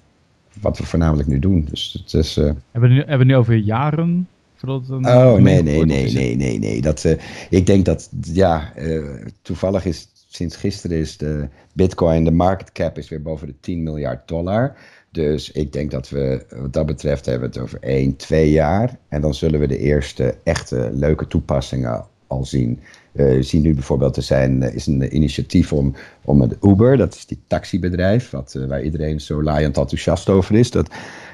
wat 0.60 0.78
we 0.78 0.84
voornamelijk 0.84 1.28
nu 1.28 1.38
doen. 1.38 1.66
Dus 1.70 2.00
het 2.02 2.14
is, 2.14 2.38
uh, 2.38 2.44
hebben, 2.44 2.90
we 2.90 2.96
nu, 2.96 2.98
hebben 2.98 3.18
we 3.18 3.32
nu 3.32 3.36
over 3.36 3.54
jaren 3.54 4.28
een 4.62 5.06
oh, 5.06 5.34
nee, 5.34 5.62
nee, 5.62 5.84
nee, 5.84 6.12
nee, 6.12 6.36
nee, 6.36 6.58
nee. 6.58 6.80
Dat, 6.80 7.04
uh, 7.04 7.12
ik 7.50 7.66
denk 7.66 7.84
dat, 7.84 8.08
ja, 8.20 8.72
uh, 8.78 9.26
toevallig 9.42 9.84
is 9.84 10.08
sinds 10.28 10.56
gisteren 10.56 10.98
is 10.98 11.16
de 11.16 11.48
bitcoin, 11.72 12.24
de 12.24 12.30
market 12.30 12.72
cap 12.72 12.98
is 12.98 13.08
weer 13.08 13.22
boven 13.22 13.46
de 13.46 13.54
10 13.60 13.82
miljard 13.82 14.28
dollar. 14.28 14.76
Dus 15.10 15.50
ik 15.52 15.72
denk 15.72 15.90
dat 15.90 16.08
we, 16.08 16.44
wat 16.48 16.72
dat 16.72 16.86
betreft, 16.86 17.26
hebben 17.26 17.50
we 17.50 17.54
het 17.54 17.64
over 17.64 17.78
1, 17.80 18.16
2 18.16 18.50
jaar. 18.50 18.98
En 19.08 19.20
dan 19.20 19.34
zullen 19.34 19.60
we 19.60 19.66
de 19.66 19.78
eerste 19.78 20.34
echte 20.42 20.90
leuke 20.92 21.26
toepassingen 21.26 22.06
al 22.26 22.44
zien. 22.44 22.80
Uh, 23.12 23.26
we 23.26 23.42
zien 23.42 23.62
nu 23.62 23.74
bijvoorbeeld, 23.74 24.16
er 24.16 24.22
zijn, 24.22 24.62
is 24.62 24.86
een 24.86 25.16
initiatief 25.16 25.72
om, 25.72 25.94
om 26.24 26.40
het 26.40 26.56
Uber, 26.62 26.96
dat 26.96 27.14
is 27.14 27.26
die 27.26 27.38
taxibedrijf, 27.46 28.30
wat, 28.30 28.54
uh, 28.56 28.66
waar 28.66 28.82
iedereen 28.82 29.20
zo 29.20 29.42
laaiend 29.42 29.76
enthousiast 29.76 30.28
over 30.28 30.54
is, 30.54 30.70
dat, 30.70 30.90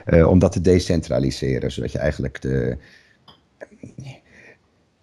uh, 0.07 0.29
om 0.29 0.39
dat 0.39 0.53
te 0.53 0.61
decentraliseren. 0.61 1.73
Zodat 1.73 1.93
je 1.93 1.99
eigenlijk 1.99 2.41
de, 2.41 2.77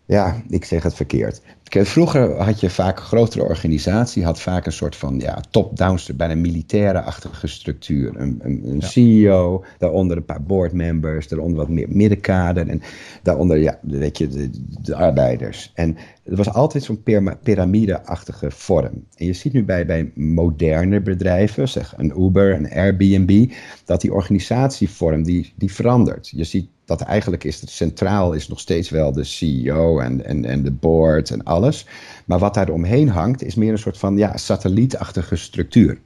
ja, 0.09 0.41
ik 0.50 0.65
zeg 0.65 0.83
het 0.83 0.93
verkeerd. 0.93 1.41
Vroeger 1.63 2.41
had 2.41 2.59
je 2.59 2.69
vaak 2.69 2.98
een 2.98 3.03
grotere 3.03 3.43
organisatie, 3.43 4.24
had 4.24 4.41
vaak 4.41 4.65
een 4.65 4.71
soort 4.71 4.95
van 4.95 5.19
ja, 5.19 5.43
top-down, 5.50 6.00
bijna 6.15 6.36
militaire-achtige 6.36 7.48
structuur. 7.48 8.15
Een, 8.15 8.39
een, 8.43 8.62
een 8.65 8.81
CEO, 8.81 9.65
daaronder 9.77 10.17
een 10.17 10.25
paar 10.25 10.43
boardmembers, 10.43 11.27
daaronder 11.27 11.58
wat 11.58 11.69
meer 11.69 11.88
middenkader 11.89 12.67
en 12.67 12.82
daaronder, 13.23 13.58
ja, 13.58 13.80
weet 13.82 14.17
je, 14.17 14.27
de, 14.27 14.49
de 14.82 14.95
arbeiders. 14.95 15.71
En 15.75 15.97
het 16.23 16.38
was 16.38 16.54
altijd 16.54 16.84
zo'n 16.84 17.04
piramide-achtige 17.43 18.51
vorm. 18.51 19.06
En 19.15 19.25
je 19.25 19.34
ziet 19.34 19.54
nu 19.54 19.63
bij, 19.63 19.86
bij 19.86 20.12
moderne 20.15 21.01
bedrijven, 21.01 21.67
zeg 21.67 21.93
een 21.97 22.21
Uber, 22.21 22.54
een 22.54 22.71
Airbnb, 22.71 23.51
dat 23.86 24.01
die 24.01 24.13
organisatievorm 24.13 25.23
die, 25.23 25.54
die 25.56 25.73
verandert. 25.73 26.30
Je 26.30 26.43
ziet 26.43 26.69
dat 26.89 27.02
eigenlijk 27.02 27.43
is 27.43 27.62
het 27.62 27.69
centraal 27.69 28.34
is 28.34 28.47
nog 28.47 28.60
steeds 28.60 28.89
wel 28.89 29.12
de 29.12 29.23
CEO 29.23 29.99
en, 29.99 30.25
en, 30.25 30.45
en 30.45 30.63
de 30.63 30.71
board 30.71 31.30
en 31.30 31.43
alles. 31.43 31.86
Maar 32.25 32.39
wat 32.39 32.54
daar 32.54 32.69
omheen 32.69 33.10
hangt 33.10 33.43
is 33.43 33.56
meer 33.56 33.71
een 33.71 33.78
soort 33.78 33.97
van 33.97 34.17
ja, 34.17 34.38
satellietachtige 34.38 35.36
structuur. 35.36 35.99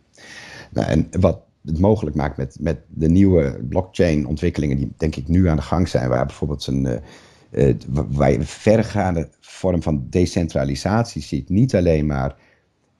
Nou, 0.71 0.87
en 0.87 1.07
wat 1.19 1.39
het 1.65 1.79
mogelijk 1.79 2.15
maakt 2.15 2.37
met, 2.37 2.57
met 2.59 2.77
de 2.87 3.09
nieuwe 3.09 3.59
blockchain 3.69 4.27
ontwikkelingen 4.27 4.77
die 4.77 4.93
denk 4.97 5.15
ik 5.15 5.27
nu 5.27 5.47
aan 5.47 5.55
de 5.55 5.61
gang 5.61 5.87
zijn, 5.87 6.09
waar 6.09 6.25
bijvoorbeeld 6.25 6.67
een, 6.67 7.01
uh, 7.51 7.75
een 8.17 8.45
vergaande 8.45 9.29
vorm 9.39 9.81
van 9.81 10.07
decentralisatie 10.09 11.21
ziet. 11.21 11.49
Niet 11.49 11.75
alleen 11.75 12.05
maar 12.05 12.35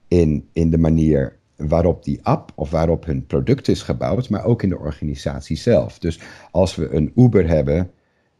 in, 0.08 0.48
in 0.52 0.70
de 0.70 0.78
manier 0.78 1.36
waarop 1.56 2.04
die 2.04 2.20
app 2.22 2.52
of 2.54 2.70
waarop 2.70 3.04
hun 3.04 3.26
product 3.26 3.68
is 3.68 3.82
gebouwd, 3.82 4.28
maar 4.28 4.44
ook 4.44 4.62
in 4.62 4.68
de 4.68 4.78
organisatie 4.78 5.56
zelf. 5.56 5.98
Dus 5.98 6.20
als 6.50 6.74
we 6.74 6.94
een 6.94 7.12
Uber 7.16 7.48
hebben 7.48 7.90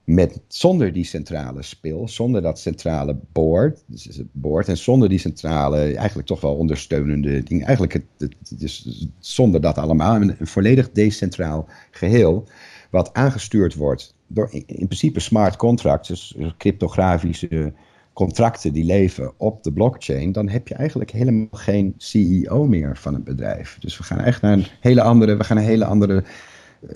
met, 0.04 0.40
zonder 0.48 0.92
die 0.92 1.04
centrale 1.04 1.62
spil, 1.62 2.08
zonder 2.08 2.42
dat 2.42 2.58
centrale 2.58 3.16
board, 3.32 3.84
dus 3.86 4.22
board 4.32 4.68
en 4.68 4.76
zonder 4.76 5.08
die 5.08 5.18
centrale, 5.18 5.96
eigenlijk 5.96 6.28
toch 6.28 6.40
wel 6.40 6.54
ondersteunende 6.54 7.42
ding, 7.42 7.64
eigenlijk 7.64 7.92
het, 7.92 8.04
het, 8.18 8.62
is 8.62 9.06
zonder 9.18 9.60
dat 9.60 9.78
allemaal, 9.78 10.14
een, 10.14 10.36
een 10.38 10.46
volledig 10.46 10.90
decentraal 10.90 11.68
geheel, 11.90 12.48
wat 12.90 13.12
aangestuurd 13.12 13.74
wordt 13.74 14.14
door 14.26 14.48
in, 14.50 14.62
in 14.66 14.86
principe 14.86 15.20
smart 15.20 15.56
contracts, 15.56 16.08
dus 16.08 16.36
cryptografische 16.58 17.72
contracten 18.14 18.72
die 18.72 18.84
leven 18.84 19.32
op 19.36 19.62
de 19.62 19.72
blockchain, 19.72 20.32
dan 20.32 20.48
heb 20.48 20.68
je 20.68 20.74
eigenlijk 20.74 21.10
helemaal 21.10 21.48
geen 21.50 21.94
CEO 21.96 22.66
meer 22.66 22.96
van 22.96 23.14
het 23.14 23.24
bedrijf. 23.24 23.76
Dus 23.80 23.98
we 23.98 24.04
gaan 24.04 24.20
echt 24.20 24.42
naar 24.42 24.52
een 24.52 24.66
hele 24.80 25.02
andere, 25.02 25.36
we 25.36 25.44
gaan 25.44 25.56
een 25.56 25.62
hele 25.62 25.84
andere 25.84 26.24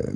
uh, 0.00 0.14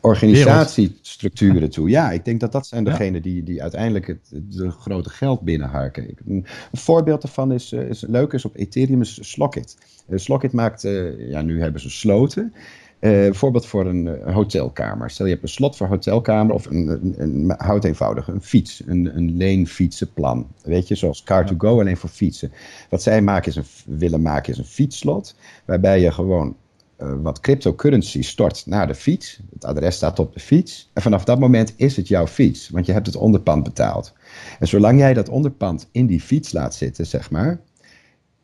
organisatiestructuren 0.00 1.70
toe. 1.70 1.88
Ja, 1.88 2.10
ik 2.10 2.24
denk 2.24 2.40
dat 2.40 2.52
dat 2.52 2.66
zijn 2.66 2.84
degenen 2.84 3.22
die, 3.22 3.42
die 3.42 3.62
uiteindelijk 3.62 4.06
het, 4.06 4.30
de 4.30 4.70
grote 4.70 5.10
geld 5.10 5.40
binnenharken. 5.40 6.04
Een, 6.08 6.16
een 6.26 6.46
voorbeeld 6.72 7.22
daarvan 7.22 7.52
is, 7.52 7.72
uh, 7.72 7.88
is 7.88 8.04
leuk 8.08 8.32
is 8.32 8.44
op 8.44 8.56
Ethereum 8.56 9.00
is 9.00 9.30
Slockit. 9.30 9.76
Uh, 10.08 10.18
Slockit 10.18 10.52
maakt, 10.52 10.82
ja 11.18 11.42
nu 11.42 11.60
hebben 11.60 11.80
ze 11.80 11.90
sloten. 11.90 12.54
Bijvoorbeeld 13.00 13.66
voor 13.66 13.86
een, 13.86 14.06
een, 14.06 14.32
hotelkamer. 14.32 15.10
Stel 15.10 15.26
je 15.26 15.32
hebt 15.32 15.44
een 15.44 15.50
slot 15.50 15.76
voor 15.76 15.86
hotelkamer 15.86 16.54
of 16.54 16.66
een, 16.66 16.88
een, 16.88 17.14
een 17.18 17.54
houd 17.56 17.84
eenvoudig, 17.84 18.28
een 18.28 18.42
fiets, 18.42 18.82
een, 18.86 19.16
een 19.16 19.36
leenfietsenplan. 19.36 20.46
Weet 20.62 20.88
je, 20.88 20.94
zoals 20.94 21.22
Car2Go 21.22 21.58
alleen 21.58 21.96
voor 21.96 22.10
fietsen. 22.10 22.52
Wat 22.90 23.02
zij 23.02 23.22
maken 23.22 23.50
is 23.50 23.56
een, 23.56 23.98
willen 23.98 24.22
maken 24.22 24.52
is 24.52 24.58
een 24.58 24.64
fietsslot, 24.64 25.34
waarbij 25.64 26.00
je 26.00 26.12
gewoon 26.12 26.56
uh, 27.02 27.12
wat 27.22 27.40
cryptocurrency 27.40 28.22
stort 28.22 28.66
naar 28.66 28.86
de 28.86 28.94
fiets. 28.94 29.40
Het 29.52 29.64
adres 29.64 29.96
staat 29.96 30.18
op 30.18 30.32
de 30.32 30.40
fiets. 30.40 30.90
En 30.92 31.02
vanaf 31.02 31.24
dat 31.24 31.38
moment 31.38 31.74
is 31.76 31.96
het 31.96 32.08
jouw 32.08 32.26
fiets, 32.26 32.68
want 32.68 32.86
je 32.86 32.92
hebt 32.92 33.06
het 33.06 33.16
onderpand 33.16 33.62
betaald. 33.62 34.12
En 34.58 34.68
zolang 34.68 34.98
jij 34.98 35.14
dat 35.14 35.28
onderpand 35.28 35.88
in 35.92 36.06
die 36.06 36.20
fiets 36.20 36.52
laat 36.52 36.74
zitten, 36.74 37.06
zeg 37.06 37.30
maar, 37.30 37.60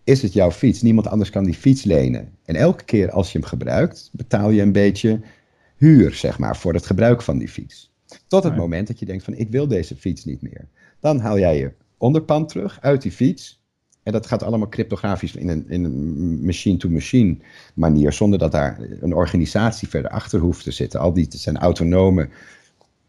is 0.06 0.22
het 0.22 0.32
jouw 0.32 0.50
fiets. 0.50 0.82
Niemand 0.82 1.06
anders 1.06 1.30
kan 1.30 1.44
die 1.44 1.54
fiets 1.54 1.84
lenen. 1.84 2.28
En 2.44 2.54
elke 2.54 2.84
keer 2.84 3.10
als 3.10 3.32
je 3.32 3.38
hem 3.38 3.48
gebruikt, 3.48 4.10
betaal 4.12 4.50
je 4.50 4.62
een 4.62 4.72
beetje 4.72 5.20
huur, 5.76 6.14
zeg 6.14 6.38
maar, 6.38 6.56
voor 6.56 6.74
het 6.74 6.86
gebruik 6.86 7.22
van 7.22 7.38
die 7.38 7.48
fiets. 7.48 7.92
Tot 8.26 8.44
het 8.44 8.56
moment 8.56 8.86
dat 8.86 8.98
je 8.98 9.06
denkt 9.06 9.24
van, 9.24 9.34
ik 9.34 9.50
wil 9.50 9.68
deze 9.68 9.96
fiets 9.96 10.24
niet 10.24 10.42
meer. 10.42 10.68
Dan 11.00 11.18
haal 11.18 11.38
jij 11.38 11.58
je 11.58 11.72
onderpand 11.98 12.48
terug 12.48 12.78
uit 12.80 13.02
die 13.02 13.12
fiets. 13.12 13.64
En 14.02 14.12
dat 14.12 14.26
gaat 14.26 14.42
allemaal 14.42 14.68
cryptografisch 14.68 15.34
in 15.34 15.48
een, 15.48 15.68
in 15.68 15.84
een 15.84 16.44
machine-to-machine 16.44 17.36
manier, 17.74 18.12
zonder 18.12 18.38
dat 18.38 18.52
daar 18.52 18.80
een 19.00 19.14
organisatie 19.14 19.88
verder 19.88 20.10
achter 20.10 20.40
hoeft 20.40 20.64
te 20.64 20.70
zitten. 20.70 21.00
Al 21.00 21.12
die 21.12 21.26
zijn 21.30 21.56
autonome 21.56 22.28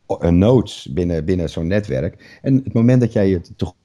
eh, 0.08 0.30
nodes 0.30 0.88
binnen, 0.92 1.26
binnen 1.26 1.50
zo'n 1.50 1.68
netwerk. 1.68 2.40
En 2.42 2.56
het 2.64 2.74
moment 2.74 3.02
dat 3.02 3.14
jij 3.14 3.30
je 3.30 3.42
toch 3.56 3.76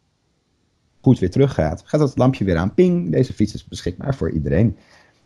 goed 1.03 1.19
weer 1.19 1.31
teruggaat, 1.31 1.83
gaat 1.85 2.01
dat 2.01 2.19
lampje 2.19 2.45
weer 2.45 2.57
aan. 2.57 2.75
Ping, 2.75 3.11
deze 3.11 3.33
fiets 3.33 3.55
is 3.55 3.65
beschikbaar 3.65 4.15
voor 4.15 4.31
iedereen. 4.31 4.77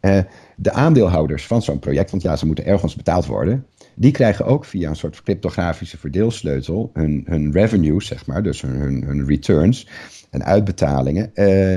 Uh, 0.01 0.19
de 0.57 0.73
aandeelhouders 0.73 1.47
van 1.47 1.63
zo'n 1.63 1.79
project, 1.79 2.11
want 2.11 2.23
ja, 2.23 2.37
ze 2.37 2.47
moeten 2.47 2.67
ergens 2.67 2.97
betaald 2.97 3.27
worden. 3.27 3.67
die 3.95 4.11
krijgen 4.11 4.45
ook 4.45 4.65
via 4.65 4.89
een 4.89 4.97
soort 4.97 5.23
cryptografische 5.23 5.99
verdeelsleutel 5.99 6.91
hun, 6.93 7.25
hun 7.29 7.53
revenues, 7.53 8.07
zeg 8.07 8.27
maar, 8.27 8.43
dus 8.43 8.61
hun, 8.61 9.05
hun, 9.07 9.27
returns 9.27 9.89
en 10.31 10.45
uitbetalingen. 10.45 11.31
Uh, 11.35 11.77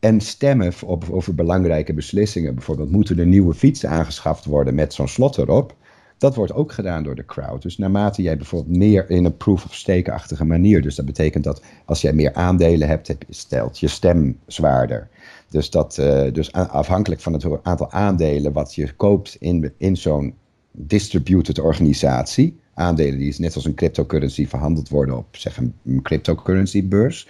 en 0.00 0.20
stemmen 0.20 0.72
op, 0.84 1.04
over 1.10 1.34
belangrijke 1.34 1.94
beslissingen. 1.94 2.54
Bijvoorbeeld, 2.54 2.90
moeten 2.90 3.18
er 3.18 3.26
nieuwe 3.26 3.54
fietsen 3.54 3.88
aangeschaft 3.88 4.44
worden 4.44 4.74
met 4.74 4.94
zo'n 4.94 5.08
slot 5.08 5.38
erop? 5.38 5.76
Dat 6.18 6.34
wordt 6.34 6.52
ook 6.52 6.72
gedaan 6.72 7.02
door 7.02 7.14
de 7.14 7.24
crowd. 7.24 7.62
Dus 7.62 7.78
naarmate 7.78 8.22
jij 8.22 8.36
bijvoorbeeld 8.36 8.76
meer 8.76 9.10
in 9.10 9.24
een 9.24 9.36
proof-of-stake-achtige 9.36 10.44
manier. 10.44 10.82
Dus 10.82 10.94
dat 10.94 11.06
betekent 11.06 11.44
dat 11.44 11.62
als 11.84 12.00
jij 12.00 12.12
meer 12.12 12.34
aandelen 12.34 12.88
hebt, 12.88 13.16
stelt 13.28 13.78
je 13.78 13.88
stem 13.88 14.38
zwaarder. 14.46 15.08
Dus, 15.50 15.70
dat, 15.70 15.96
uh, 16.00 16.32
dus 16.32 16.52
afhankelijk 16.52 17.20
van 17.20 17.32
het 17.32 17.46
aantal 17.62 17.90
aandelen 17.90 18.52
wat 18.52 18.74
je 18.74 18.92
koopt 18.92 19.36
in, 19.38 19.72
in 19.76 19.96
zo'n 19.96 20.34
distributed 20.70 21.58
organisatie. 21.58 22.60
Aandelen 22.78 23.18
die 23.18 23.34
net 23.38 23.54
als 23.54 23.64
een 23.64 23.74
cryptocurrency 23.74 24.46
verhandeld 24.46 24.88
worden 24.88 25.16
op 25.16 25.36
zeg 25.36 25.56
een 25.56 26.02
cryptocurrency 26.02 26.88
beurs. 26.88 27.28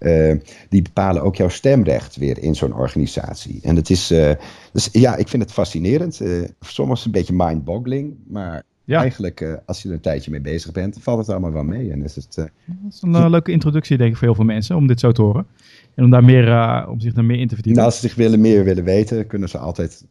Uh, 0.00 0.34
die 0.68 0.82
bepalen 0.82 1.22
ook 1.22 1.36
jouw 1.36 1.48
stemrecht 1.48 2.16
weer 2.16 2.38
in 2.38 2.54
zo'n 2.54 2.74
organisatie. 2.74 3.60
En 3.62 3.76
het 3.76 3.90
is, 3.90 4.12
uh, 4.12 4.30
dus 4.72 4.88
ja, 4.92 5.16
ik 5.16 5.28
vind 5.28 5.42
het 5.42 5.52
fascinerend. 5.52 6.20
Uh, 6.20 6.44
soms 6.60 7.04
een 7.04 7.10
beetje 7.10 7.34
mind-boggling, 7.36 8.14
maar 8.26 8.62
eigenlijk 8.86 9.60
als 9.66 9.82
je 9.82 9.88
er 9.88 9.94
een 9.94 10.00
tijdje 10.00 10.30
mee 10.30 10.40
bezig 10.40 10.72
bent, 10.72 10.96
valt 11.00 11.18
het 11.18 11.28
allemaal 11.28 11.52
wel 11.52 11.64
mee. 11.64 11.90
En 11.90 12.04
is 12.04 12.14
het, 12.14 12.34
dat 12.34 12.50
is 12.90 13.02
een 13.02 13.30
leuke 13.30 13.52
introductie 13.52 13.96
denk 13.96 14.10
ik 14.10 14.16
voor 14.16 14.26
heel 14.26 14.36
veel 14.36 14.44
mensen 14.44 14.76
om 14.76 14.86
dit 14.86 15.00
zo 15.00 15.12
te 15.12 15.22
horen. 15.22 15.46
En 15.94 16.04
om, 16.04 16.10
daar 16.10 16.24
meer, 16.24 16.86
om 16.88 17.00
zich 17.00 17.12
daar 17.12 17.24
meer 17.24 17.40
in 17.40 17.48
te 17.48 17.54
verdiepen. 17.54 17.82
Nou, 17.82 17.92
als 17.92 18.00
ze 18.00 18.08
zich 18.08 18.16
willen, 18.16 18.40
meer 18.40 18.64
willen 18.64 18.84
weten, 18.84 19.26
kunnen 19.26 19.48
ze 19.48 19.58
altijd 19.58 20.04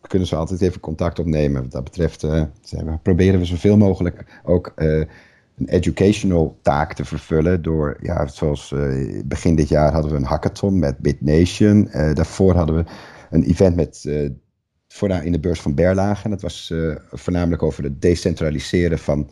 kunnen 0.00 0.28
ze 0.28 0.36
altijd 0.36 0.60
even 0.60 0.80
contact 0.80 1.18
opnemen. 1.18 1.62
Wat 1.62 1.70
dat 1.70 1.84
betreft 1.84 2.22
uh, 2.22 2.42
proberen 3.02 3.38
we 3.38 3.44
zoveel 3.44 3.76
mogelijk 3.76 4.40
ook 4.44 4.72
uh, 4.76 4.98
een 5.56 5.68
educational 5.68 6.58
taak 6.62 6.94
te 6.94 7.04
vervullen. 7.04 7.62
Door, 7.62 7.96
ja, 8.00 8.26
zoals 8.26 8.70
uh, 8.70 9.22
begin 9.24 9.54
dit 9.54 9.68
jaar 9.68 9.92
hadden 9.92 10.10
we 10.10 10.16
een 10.16 10.24
hackathon 10.24 10.78
met 10.78 10.98
BitNation. 10.98 11.88
daarvoor 11.92 12.54
hadden 12.54 12.76
we 12.76 12.84
een 13.30 13.42
event 13.42 13.76
met, 13.76 14.04
in 15.22 15.32
de 15.32 15.40
beurs 15.40 15.60
van 15.60 15.74
Berlage. 15.74 16.28
Dat 16.28 16.42
was 16.42 16.74
voornamelijk 17.10 17.62
over 17.62 17.84
het 17.84 18.02
decentraliseren 18.02 18.98
van 18.98 19.30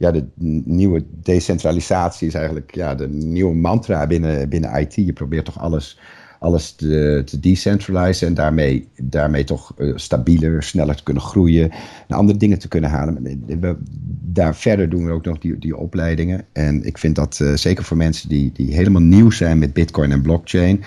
ja, 0.00 0.10
de 0.10 0.28
nieuwe 0.64 1.04
decentralisatie 1.10 2.28
is 2.28 2.34
eigenlijk 2.34 2.74
ja, 2.74 2.94
de 2.94 3.08
nieuwe 3.08 3.54
mantra 3.54 4.06
binnen, 4.06 4.48
binnen 4.48 4.80
IT. 4.80 4.94
Je 4.94 5.12
probeert 5.12 5.44
toch 5.44 5.58
alles 5.58 5.98
alles 6.40 6.72
te, 6.72 7.22
te 7.24 7.40
decentralizen 7.40 8.26
en 8.26 8.34
daarmee, 8.34 8.88
daarmee 8.96 9.44
toch 9.44 9.74
uh, 9.78 9.96
stabieler, 9.96 10.62
sneller 10.62 10.96
te 10.96 11.02
kunnen 11.02 11.22
groeien 11.22 11.70
en 12.08 12.16
andere 12.16 12.38
dingen 12.38 12.58
te 12.58 12.68
kunnen 12.68 12.90
halen. 12.90 13.22
We, 13.46 13.76
daar 14.22 14.56
verder 14.56 14.88
doen 14.88 15.04
we 15.04 15.12
ook 15.12 15.24
nog 15.24 15.38
die, 15.38 15.58
die 15.58 15.76
opleidingen. 15.76 16.44
En 16.52 16.84
ik 16.84 16.98
vind 16.98 17.14
dat 17.14 17.38
uh, 17.42 17.54
zeker 17.54 17.84
voor 17.84 17.96
mensen 17.96 18.28
die, 18.28 18.52
die 18.52 18.74
helemaal 18.74 19.02
nieuw 19.02 19.30
zijn 19.30 19.58
met 19.58 19.72
Bitcoin 19.72 20.12
en 20.12 20.22
blockchain, 20.22 20.84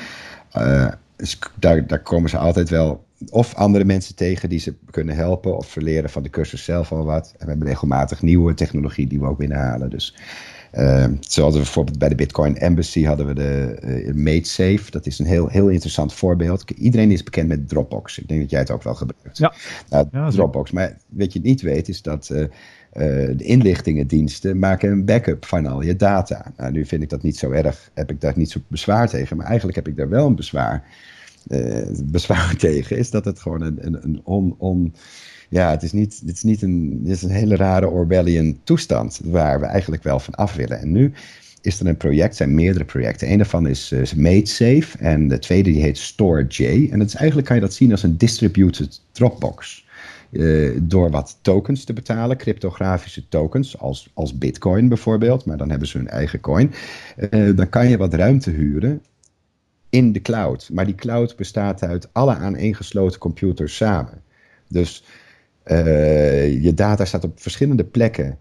daar, 1.60 1.88
daar 1.88 2.02
komen 2.04 2.30
ze 2.30 2.38
altijd 2.38 2.70
wel 2.70 3.04
of 3.30 3.56
andere 3.56 3.86
mensen 3.86 4.16
tegen 4.16 4.50
die 4.50 4.60
ze 4.60 4.74
kunnen 4.92 5.16
helpen 5.16 5.58
of 5.58 5.68
verleren 5.68 6.10
van 6.10 6.24
de 6.24 6.30
cursus 6.30 6.64
zelf 6.64 6.92
al 6.92 7.06
wat. 7.06 7.34
En 7.38 7.46
we 7.46 7.50
hebben 7.50 7.68
regelmatig 7.68 8.22
nieuwe 8.22 8.54
technologie 8.54 9.08
die 9.08 9.20
we 9.20 9.26
ook 9.26 9.38
binnenhalen. 9.38 9.90
Dus 9.90 10.16
zo 11.20 11.42
hadden 11.42 11.60
we 11.60 11.66
bijvoorbeeld 11.66 11.98
bij 11.98 12.10
de 12.10 12.16
Bitcoin 12.16 12.58
Embassy 12.58 13.04
hadden 13.04 13.28
we 13.28 13.34
de 13.34 13.78
uh, 13.84 14.14
MateSafe. 14.14 14.92
Dat 14.92 15.06
is 15.06 15.20
een 15.20 15.26
heel, 15.26 15.48
heel 15.48 15.70
interessant 15.70 16.14
voorbeeld. 16.14 16.72
Iedereen 16.72 17.12
is 17.12 17.24
bekend 17.24 17.48
met 17.48 17.70
Dropbox. 17.70 18.20
Ik 18.20 18.28
denk 18.28 18.42
dat 18.42 18.50
jij 18.50 18.60
het 18.60 18.72
ook 18.72 18.84
wel 18.84 18.96
gebruikt. 18.96 19.38
Ja. 19.38 19.54
Nou, 19.90 20.32
Dropbox. 20.32 20.72
Maar 20.72 20.98
wat 21.08 21.34
je 21.34 21.40
niet 21.40 21.62
weet 21.62 21.90
is 21.90 22.02
dat 22.02 22.30
uh, 22.32 22.46
de 22.92 23.36
inlichtingendiensten 23.38 24.60
maken 24.60 24.92
een 24.92 25.06
backup 25.06 25.46
van 25.46 25.66
al 25.66 25.82
je 25.82 25.96
data. 25.96 26.52
Nou, 26.58 26.72
nu 26.72 26.86
vind 26.86 27.04
ik 27.04 27.10
dat 27.10 27.24
niet 27.24 27.38
zo 27.38 27.52
erg. 27.52 27.92
Heb 27.94 28.10
ik 28.10 28.22
daar 28.22 28.34
niet 28.36 28.52
zo 28.52 28.60
bezwaar 28.68 29.10
tegen. 29.10 29.38
Maar 29.38 29.46
eigenlijk 29.46 29.78
heb 29.78 29.88
ik 29.88 29.98
daar 29.98 30.10
wel 30.10 30.26
een 30.26 30.36
bezwaar, 30.36 30.84
bezwaar 32.04 32.56
tegen. 32.68 32.98
Is 32.98 33.10
dat 33.10 33.26
het 33.26 33.40
gewoon 33.40 33.62
een, 33.62 33.86
een, 33.86 34.04
een 34.04 34.22
on... 34.24 34.56
on 34.58 34.94
ja, 35.54 35.70
het 35.70 35.84
is 35.84 35.92
niet, 35.92 36.22
het 36.26 36.36
is 36.36 36.44
niet 36.44 36.62
een, 36.62 37.00
het 37.04 37.12
is 37.12 37.24
een 37.24 37.30
hele 37.30 37.56
rare 37.56 37.90
Orwellian 37.90 38.60
toestand 38.64 39.20
waar 39.24 39.60
we 39.60 39.66
eigenlijk 39.66 40.04
wel 40.04 40.20
van 40.20 40.36
af 40.36 40.56
willen. 40.56 40.80
En 40.80 40.92
nu 40.92 41.14
is 41.62 41.80
er 41.80 41.88
een 41.88 41.98
project, 41.98 42.36
zijn 42.36 42.56
meerdere 42.56 42.86
projecten. 42.86 43.32
Een 43.32 43.38
daarvan 43.38 43.68
is, 43.68 43.92
uh, 43.92 44.00
is 44.00 44.14
MadeSafe 44.16 44.98
en 44.98 45.28
de 45.28 45.40
tweede 45.40 45.72
die 45.72 45.82
heet 45.82 45.98
StoreJ. 45.98 46.90
En 46.92 47.00
dat 47.00 47.08
is 47.08 47.16
eigenlijk 47.16 47.48
kan 47.48 47.56
je 47.56 47.62
dat 47.62 47.74
zien 47.74 47.92
als 47.92 48.04
een 48.04 48.18
distributed 48.18 49.02
Dropbox. 49.12 49.86
Uh, 50.32 50.80
door 50.82 51.10
wat 51.10 51.38
tokens 51.42 51.84
te 51.84 51.94
betalen, 51.94 52.38
cryptografische 52.38 53.28
tokens, 53.30 53.80
als, 53.80 54.10
als 54.14 54.38
Bitcoin 54.38 54.88
bijvoorbeeld, 54.88 55.46
maar 55.46 55.58
dan 55.58 55.70
hebben 55.70 55.88
ze 55.88 55.98
hun 55.98 56.08
eigen 56.08 56.40
coin. 56.40 56.74
Uh, 57.30 57.56
dan 57.56 57.70
kan 57.70 57.90
je 57.90 57.98
wat 57.98 58.14
ruimte 58.14 58.50
huren 58.50 59.02
in 59.90 60.12
de 60.12 60.22
cloud. 60.22 60.70
Maar 60.74 60.86
die 60.86 60.96
cloud 60.96 61.36
bestaat 61.36 61.84
uit 61.84 62.10
alle 62.12 62.36
aaneengesloten 62.36 63.20
computers 63.20 63.76
samen. 63.76 64.22
Dus 64.68 65.04
je 66.62 66.72
data 66.76 67.06
staat 67.06 67.24
op 67.24 67.42
verschillende 67.42 67.84
plekken 67.84 68.38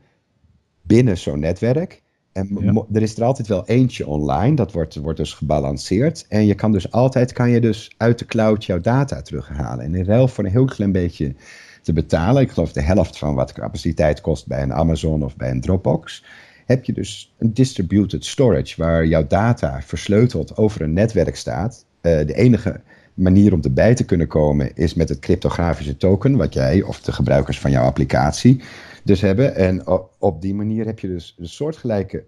binnen 0.83 1.19
zo'n 1.19 1.41
netwerk. 1.41 2.03
En 2.33 2.87
er 2.93 3.03
is 3.03 3.17
er 3.17 3.25
altijd 3.25 3.49
wel 3.49 3.67
eentje 3.67 4.07
online, 4.07 4.57
dat 4.57 4.73
wordt, 4.73 4.97
wordt 4.97 5.19
dus 5.19 5.35
gebalanceerd. 5.35 6.27
En 6.29 6.47
je 6.47 6.55
kan 6.55 6.73
dus 6.73 6.91
altijd 6.91 7.33
kan 7.33 7.51
je 7.51 7.61
dus 7.61 7.95
uit 7.97 8.19
de 8.19 8.25
cloud 8.25 8.65
jouw 8.65 8.81
data 8.81 9.23
terughalen. 9.23 9.85
En 9.85 9.95
in 9.95 10.05
ruil 10.05 10.29
voor 10.29 10.45
een 10.45 10.51
heel 10.51 10.65
klein 10.65 10.93
beetje 10.93 11.35
te 11.83 11.93
betalen, 11.93 12.43
ik 12.43 12.51
geloof 12.51 12.73
de 12.73 12.83
helft 12.83 13.19
van 13.19 13.35
wat 13.35 13.53
capaciteit 13.53 14.21
kost 14.21 14.47
bij 14.47 14.63
een 14.63 14.73
Amazon 14.73 15.25
of 15.25 15.37
bij 15.37 15.51
een 15.51 15.61
Dropbox, 15.61 16.25
heb 16.67 16.85
je 16.85 16.93
dus 16.93 17.35
een 17.39 17.55
distributed 17.55 18.25
storage 18.25 18.83
waar 18.83 19.07
jouw 19.07 19.27
data 19.27 19.83
versleuteld 19.83 20.57
over 20.57 20.83
een 20.83 20.93
netwerk 20.93 21.37
staat. 21.37 21.85
Uh, 22.03 22.27
de 22.27 22.35
enige 22.35 22.81
manier 23.15 23.53
om 23.53 23.63
erbij 23.63 23.95
te 23.95 24.05
kunnen 24.05 24.27
komen 24.27 24.77
is 24.77 24.95
met 24.95 25.09
het 25.09 25.19
cryptografische 25.19 25.97
token, 25.97 26.37
wat 26.37 26.55
jij 26.55 26.83
of 26.83 27.01
de 27.01 27.13
gebruikers 27.13 27.61
van 27.61 27.71
jouw 27.71 27.85
applicatie 27.85 28.61
dus 29.05 29.21
hebben. 29.21 29.55
En 29.55 29.87
op 30.19 30.43
die 30.43 30.55
manier 30.55 30.87
heb 30.87 30.99
je 30.99 31.09
dus 31.09 31.35
een 31.39 31.49
soortgelijke 31.49 32.25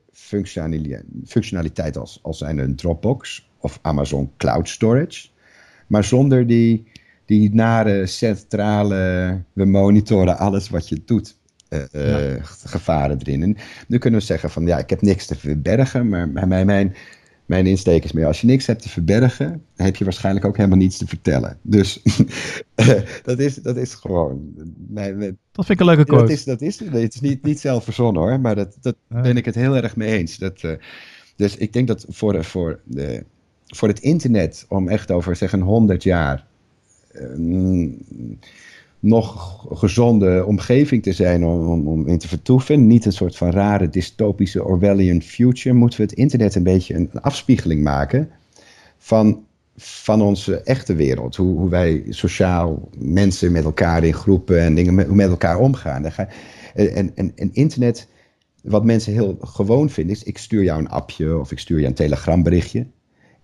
functionaliteit 1.24 1.96
als, 1.96 2.18
als 2.22 2.38
zijn 2.38 2.58
een 2.58 2.76
Dropbox 2.76 3.48
of 3.58 3.78
Amazon 3.82 4.30
Cloud 4.36 4.68
Storage, 4.68 5.28
maar 5.86 6.04
zonder 6.04 6.46
die, 6.46 6.86
die 7.24 7.54
nare 7.54 8.06
centrale, 8.06 9.42
we 9.52 9.64
monitoren 9.64 10.38
alles 10.38 10.68
wat 10.68 10.88
je 10.88 11.02
doet. 11.04 11.36
Uh, 11.92 12.34
gevaren 12.42 13.18
erin. 13.18 13.42
En 13.42 13.56
nu 13.88 13.98
kunnen 13.98 14.20
we 14.20 14.26
zeggen 14.26 14.50
van 14.50 14.66
ja, 14.66 14.78
ik 14.78 14.90
heb 14.90 15.02
niks 15.02 15.26
te 15.26 15.34
verbergen, 15.36 16.08
maar 16.08 16.48
mijn, 16.48 16.66
mijn, 16.66 16.94
mijn 17.46 17.66
insteek 17.66 18.04
is 18.04 18.12
meer, 18.12 18.26
als 18.26 18.40
je 18.40 18.46
niks 18.46 18.66
hebt 18.66 18.82
te 18.82 18.88
verbergen, 18.88 19.62
heb 19.76 19.96
je 19.96 20.04
waarschijnlijk 20.04 20.46
ook 20.46 20.56
helemaal 20.56 20.78
niets 20.78 20.98
te 20.98 21.06
vertellen. 21.06 21.58
Dus 21.62 22.02
dat, 23.24 23.38
is, 23.38 23.54
dat 23.54 23.76
is 23.76 23.94
gewoon... 23.94 24.52
Mijn, 24.88 25.18
dat 25.52 25.66
vind 25.66 25.68
ik 25.68 25.80
een 25.80 25.86
leuke 25.86 26.04
quote. 26.04 26.22
Dat 26.22 26.32
is, 26.32 26.44
dat 26.44 26.60
is, 26.60 26.78
het 26.78 27.14
is 27.14 27.20
niet, 27.20 27.42
niet 27.42 27.60
zelf 27.60 27.84
verzonnen 27.84 28.22
hoor, 28.22 28.40
maar 28.40 28.54
dat, 28.54 28.76
dat 28.80 28.96
ben 29.08 29.36
ik 29.36 29.44
het 29.44 29.54
heel 29.54 29.76
erg 29.76 29.96
mee 29.96 30.18
eens. 30.18 30.38
Dat, 30.38 30.62
uh, 30.62 30.72
dus 31.36 31.56
ik 31.56 31.72
denk 31.72 31.88
dat 31.88 32.04
voor, 32.08 32.44
voor, 32.44 32.80
de, 32.84 33.24
voor 33.66 33.88
het 33.88 34.00
internet, 34.00 34.66
om 34.68 34.88
echt 34.88 35.10
over 35.10 35.36
zeg 35.36 35.52
een 35.52 35.62
honderd 35.62 36.02
jaar... 36.02 36.46
Uh, 37.12 37.90
nog 39.04 39.64
gezonde 39.70 40.44
omgeving 40.46 41.02
te 41.02 41.12
zijn 41.12 41.44
om, 41.44 41.68
om, 41.68 41.88
om, 41.88 42.06
in 42.06 42.18
te 42.18 42.28
vertoeven. 42.28 42.86
Niet 42.86 43.04
een 43.04 43.12
soort 43.12 43.36
van 43.36 43.50
rare 43.50 43.88
dystopische 43.88 44.64
Orwellian 44.64 45.22
future. 45.22 45.74
Moeten 45.74 45.98
we 45.98 46.04
het 46.04 46.14
internet 46.14 46.54
een 46.54 46.62
beetje 46.62 46.94
een, 46.94 47.10
afspiegeling 47.12 47.82
maken 47.82 48.30
van, 48.98 49.44
van 49.76 50.22
onze 50.22 50.60
echte 50.60 50.94
wereld. 50.94 51.36
Hoe, 51.36 51.58
hoe 51.58 51.68
wij 51.68 52.02
sociaal 52.08 52.88
mensen 52.98 53.52
met 53.52 53.64
elkaar 53.64 54.04
in 54.04 54.14
groepen 54.14 54.60
en 54.60 54.74
dingen 54.74 54.94
met, 54.94 55.10
met 55.10 55.28
elkaar 55.28 55.58
omgaan. 55.58 56.04
En, 56.74 57.16
en, 57.16 57.32
en 57.34 57.50
internet, 57.52 58.08
wat 58.62 58.84
mensen 58.84 59.12
heel 59.12 59.36
gewoon 59.40 59.90
vinden, 59.90 60.16
is 60.16 60.22
ik 60.22 60.38
stuur 60.38 60.62
jou 60.62 60.78
een 60.78 60.90
appje 60.90 61.38
of 61.38 61.52
ik 61.52 61.58
stuur 61.58 61.80
je 61.80 61.86
een 61.86 61.94
telegramberichtje. 61.94 62.86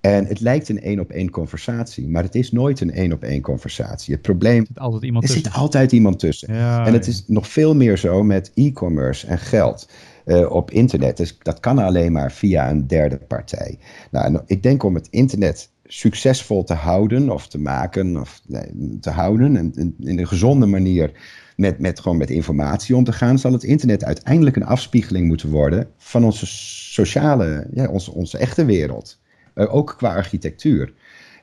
En 0.00 0.26
het 0.26 0.40
lijkt 0.40 0.68
een 0.68 0.82
één 0.82 1.00
op 1.00 1.10
één 1.10 1.30
conversatie, 1.30 2.08
maar 2.08 2.22
het 2.22 2.34
is 2.34 2.52
nooit 2.52 2.80
een 2.80 2.92
één 2.92 3.12
op 3.12 3.22
één 3.22 3.40
conversatie. 3.40 4.14
Het 4.14 4.22
probleem. 4.22 4.60
Er 4.60 4.66
zit 4.66 4.78
altijd 4.78 5.02
iemand 5.02 5.24
er 5.24 5.30
tussen. 5.30 5.50
zit 5.50 5.60
altijd 5.60 5.92
iemand 5.92 6.18
tussen. 6.18 6.48
en 6.48 6.92
het 6.92 7.06
is 7.06 7.24
nog 7.26 7.48
veel 7.48 7.74
meer 7.74 7.98
zo 7.98 8.22
met 8.22 8.50
e-commerce 8.54 9.26
en 9.26 9.38
geld. 9.38 9.88
Uh, 10.26 10.50
op 10.50 10.70
internet. 10.70 11.16
Dus 11.16 11.38
dat 11.42 11.60
kan 11.60 11.78
alleen 11.78 12.12
maar 12.12 12.32
via 12.32 12.70
een 12.70 12.86
derde 12.86 13.16
partij. 13.16 13.78
Nou, 14.10 14.40
ik 14.46 14.62
denk 14.62 14.82
om 14.82 14.94
het 14.94 15.08
internet 15.10 15.70
succesvol 15.84 16.64
te 16.64 16.74
houden 16.74 17.30
of 17.30 17.48
te 17.48 17.58
maken 17.58 18.20
of 18.20 18.40
nee, 18.46 18.98
te 19.00 19.10
houden 19.10 19.56
en 19.56 19.72
in 19.98 20.18
een 20.18 20.26
gezonde 20.26 20.66
manier 20.66 21.12
met, 21.56 21.78
met, 21.78 22.00
gewoon 22.00 22.18
met 22.18 22.30
informatie 22.30 22.96
om 22.96 23.04
te 23.04 23.12
gaan, 23.12 23.38
zal 23.38 23.52
het 23.52 23.64
internet 23.64 24.04
uiteindelijk 24.04 24.56
een 24.56 24.64
afspiegeling 24.64 25.26
moeten 25.26 25.50
worden 25.50 25.88
van 25.96 26.24
onze 26.24 26.46
sociale, 26.46 27.66
ja, 27.72 27.88
onze, 27.88 28.12
onze 28.12 28.38
echte 28.38 28.64
wereld. 28.64 29.18
Uh, 29.54 29.74
ook 29.74 29.94
qua 29.96 30.14
architectuur. 30.14 30.92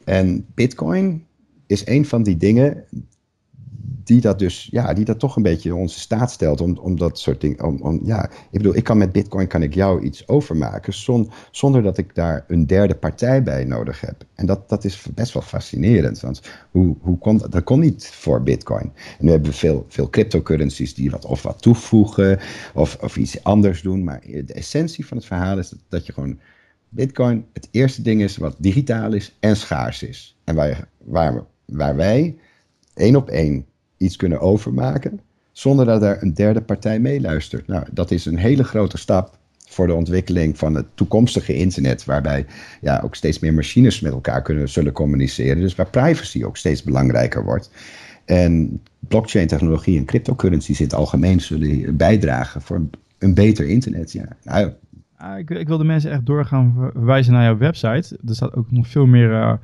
En 0.03 0.45
Bitcoin 0.53 1.25
is 1.67 1.87
een 1.87 2.05
van 2.05 2.23
die 2.23 2.37
dingen 2.37 2.85
die 4.07 4.21
dat 4.21 4.39
dus, 4.39 4.67
ja, 4.71 4.93
die 4.93 5.05
dat 5.05 5.19
toch 5.19 5.35
een 5.35 5.43
beetje 5.43 5.75
onze 5.75 5.99
staat 5.99 6.31
stelt 6.31 6.61
om, 6.61 6.77
om 6.77 6.97
dat 6.97 7.19
soort 7.19 7.41
dingen, 7.41 7.63
om, 7.63 7.81
om, 7.81 7.99
ja, 8.03 8.25
ik 8.25 8.57
bedoel, 8.57 8.75
ik 8.75 8.83
kan 8.83 8.97
met 8.97 9.11
bitcoin, 9.11 9.47
kan 9.47 9.63
ik 9.63 9.73
jou 9.73 10.01
iets 10.01 10.27
overmaken 10.27 10.93
zon, 10.93 11.31
zonder 11.51 11.83
dat 11.83 11.97
ik 11.97 12.15
daar 12.15 12.45
een 12.47 12.67
derde 12.67 12.95
partij 12.95 13.43
bij 13.43 13.63
nodig 13.63 14.01
heb. 14.01 14.25
En 14.35 14.45
dat, 14.45 14.69
dat 14.69 14.83
is 14.83 15.05
best 15.13 15.33
wel 15.33 15.43
fascinerend, 15.43 16.19
want 16.19 16.41
hoe, 16.71 16.95
hoe 17.01 17.17
kon, 17.17 17.37
dat 17.49 17.63
kon 17.63 17.79
niet 17.79 18.07
voor 18.07 18.43
bitcoin. 18.43 18.91
En 19.19 19.25
nu 19.25 19.31
hebben 19.31 19.49
we 19.49 19.57
veel, 19.57 19.85
veel 19.87 20.09
cryptocurrencies 20.09 20.93
die 20.93 21.11
wat 21.11 21.25
of 21.25 21.43
wat 21.43 21.61
toevoegen 21.61 22.39
of, 22.73 22.97
of 23.01 23.17
iets 23.17 23.43
anders 23.43 23.81
doen, 23.81 24.03
maar 24.03 24.21
de 24.45 24.53
essentie 24.53 25.05
van 25.05 25.17
het 25.17 25.25
verhaal 25.25 25.57
is 25.57 25.69
dat, 25.69 25.79
dat 25.89 26.05
je 26.05 26.13
gewoon 26.13 26.39
Bitcoin 26.89 27.45
het 27.53 27.67
eerste 27.71 28.01
ding 28.01 28.21
is 28.21 28.37
wat 28.37 28.55
digitaal 28.57 29.13
is 29.13 29.35
en 29.39 29.55
schaars 29.55 30.03
is. 30.03 30.37
En 30.43 30.55
waar, 30.55 30.87
waar, 31.03 31.43
waar 31.65 31.95
wij 31.95 32.35
één 32.93 33.15
op 33.15 33.29
één 33.29 33.65
iets 33.97 34.15
kunnen 34.15 34.39
overmaken, 34.39 35.19
zonder 35.51 35.85
dat 35.85 36.01
er 36.01 36.23
een 36.23 36.33
derde 36.33 36.61
partij 36.61 36.99
meeluistert. 36.99 37.67
Nou, 37.67 37.85
dat 37.91 38.11
is 38.11 38.25
een 38.25 38.37
hele 38.37 38.63
grote 38.63 38.97
stap 38.97 39.37
voor 39.69 39.87
de 39.87 39.93
ontwikkeling 39.93 40.57
van 40.57 40.75
het 40.75 40.85
toekomstige 40.93 41.55
internet, 41.55 42.05
waarbij 42.05 42.45
ja, 42.81 43.01
ook 43.03 43.15
steeds 43.15 43.39
meer 43.39 43.53
machines 43.53 43.99
met 43.99 44.11
elkaar 44.11 44.41
kunnen, 44.41 44.69
zullen 44.69 44.93
communiceren. 44.93 45.61
Dus 45.61 45.75
waar 45.75 45.89
privacy 45.89 46.43
ook 46.43 46.57
steeds 46.57 46.83
belangrijker 46.83 47.43
wordt. 47.43 47.69
En 48.25 48.81
blockchain-technologie 48.99 49.97
en 49.97 50.05
cryptocurrencies 50.05 50.79
in 50.79 50.85
het 50.85 50.95
algemeen 50.95 51.41
zullen 51.41 51.97
bijdragen 51.97 52.61
voor 52.61 52.81
een 53.17 53.33
beter 53.33 53.67
internet. 53.67 54.11
Ja, 54.11 54.27
nou, 54.43 54.71
Ah, 55.17 55.37
ik, 55.37 55.49
ik 55.49 55.67
wil 55.67 55.77
de 55.77 55.83
mensen 55.83 56.11
echt 56.11 56.25
doorgaan 56.25 56.91
verwijzen 56.93 57.33
naar 57.33 57.43
jouw 57.43 57.57
website. 57.57 58.17
Er 58.27 58.35
staat 58.35 58.55
ook 58.55 58.71
nog 58.71 58.87
veel 58.87 59.05
meer, 59.05 59.29
uh, 59.29 59.37
er 59.37 59.59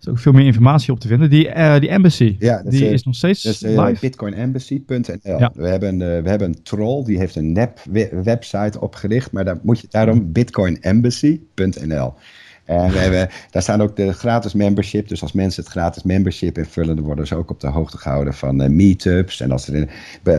is 0.00 0.08
ook 0.08 0.18
veel 0.18 0.32
meer 0.32 0.46
informatie 0.46 0.92
op 0.92 1.00
te 1.00 1.08
vinden. 1.08 1.30
Die, 1.30 1.46
uh, 1.48 1.78
die 1.78 1.88
embassy, 1.88 2.36
ja, 2.38 2.62
die 2.62 2.84
is, 2.84 2.92
is 2.92 3.02
nog 3.02 3.14
steeds 3.14 3.42
dat 3.42 3.52
is, 3.52 3.62
uh, 3.62 3.84
live. 3.84 4.00
Bitcoinembassy.nl. 4.00 5.18
Ja. 5.22 5.52
We, 5.54 5.68
hebben, 5.68 5.98
we 5.98 6.28
hebben 6.28 6.48
een 6.48 6.62
troll, 6.62 7.04
die 7.04 7.18
heeft 7.18 7.36
een 7.36 7.52
nep 7.52 7.80
website 8.22 8.80
opgericht, 8.80 9.32
maar 9.32 9.44
daar 9.44 9.58
moet 9.62 9.80
je 9.80 9.86
daarom 9.90 10.32
bitcoinembassy.nl. 10.32 12.14
En 12.68 12.90
we 12.90 12.98
hebben, 12.98 13.28
daar 13.50 13.62
staan 13.62 13.82
ook 13.82 13.96
de 13.96 14.12
gratis 14.12 14.54
membership. 14.54 15.08
Dus 15.08 15.22
als 15.22 15.32
mensen 15.32 15.62
het 15.62 15.72
gratis 15.72 16.02
membership 16.02 16.58
invullen, 16.58 16.96
dan 16.96 17.04
worden 17.04 17.26
ze 17.26 17.34
ook 17.34 17.50
op 17.50 17.60
de 17.60 17.66
hoogte 17.66 17.98
gehouden 17.98 18.34
van 18.34 18.62
uh, 18.62 18.68
meetups. 18.68 19.40
En 19.40 19.50
als 19.50 19.68
er 19.68 19.88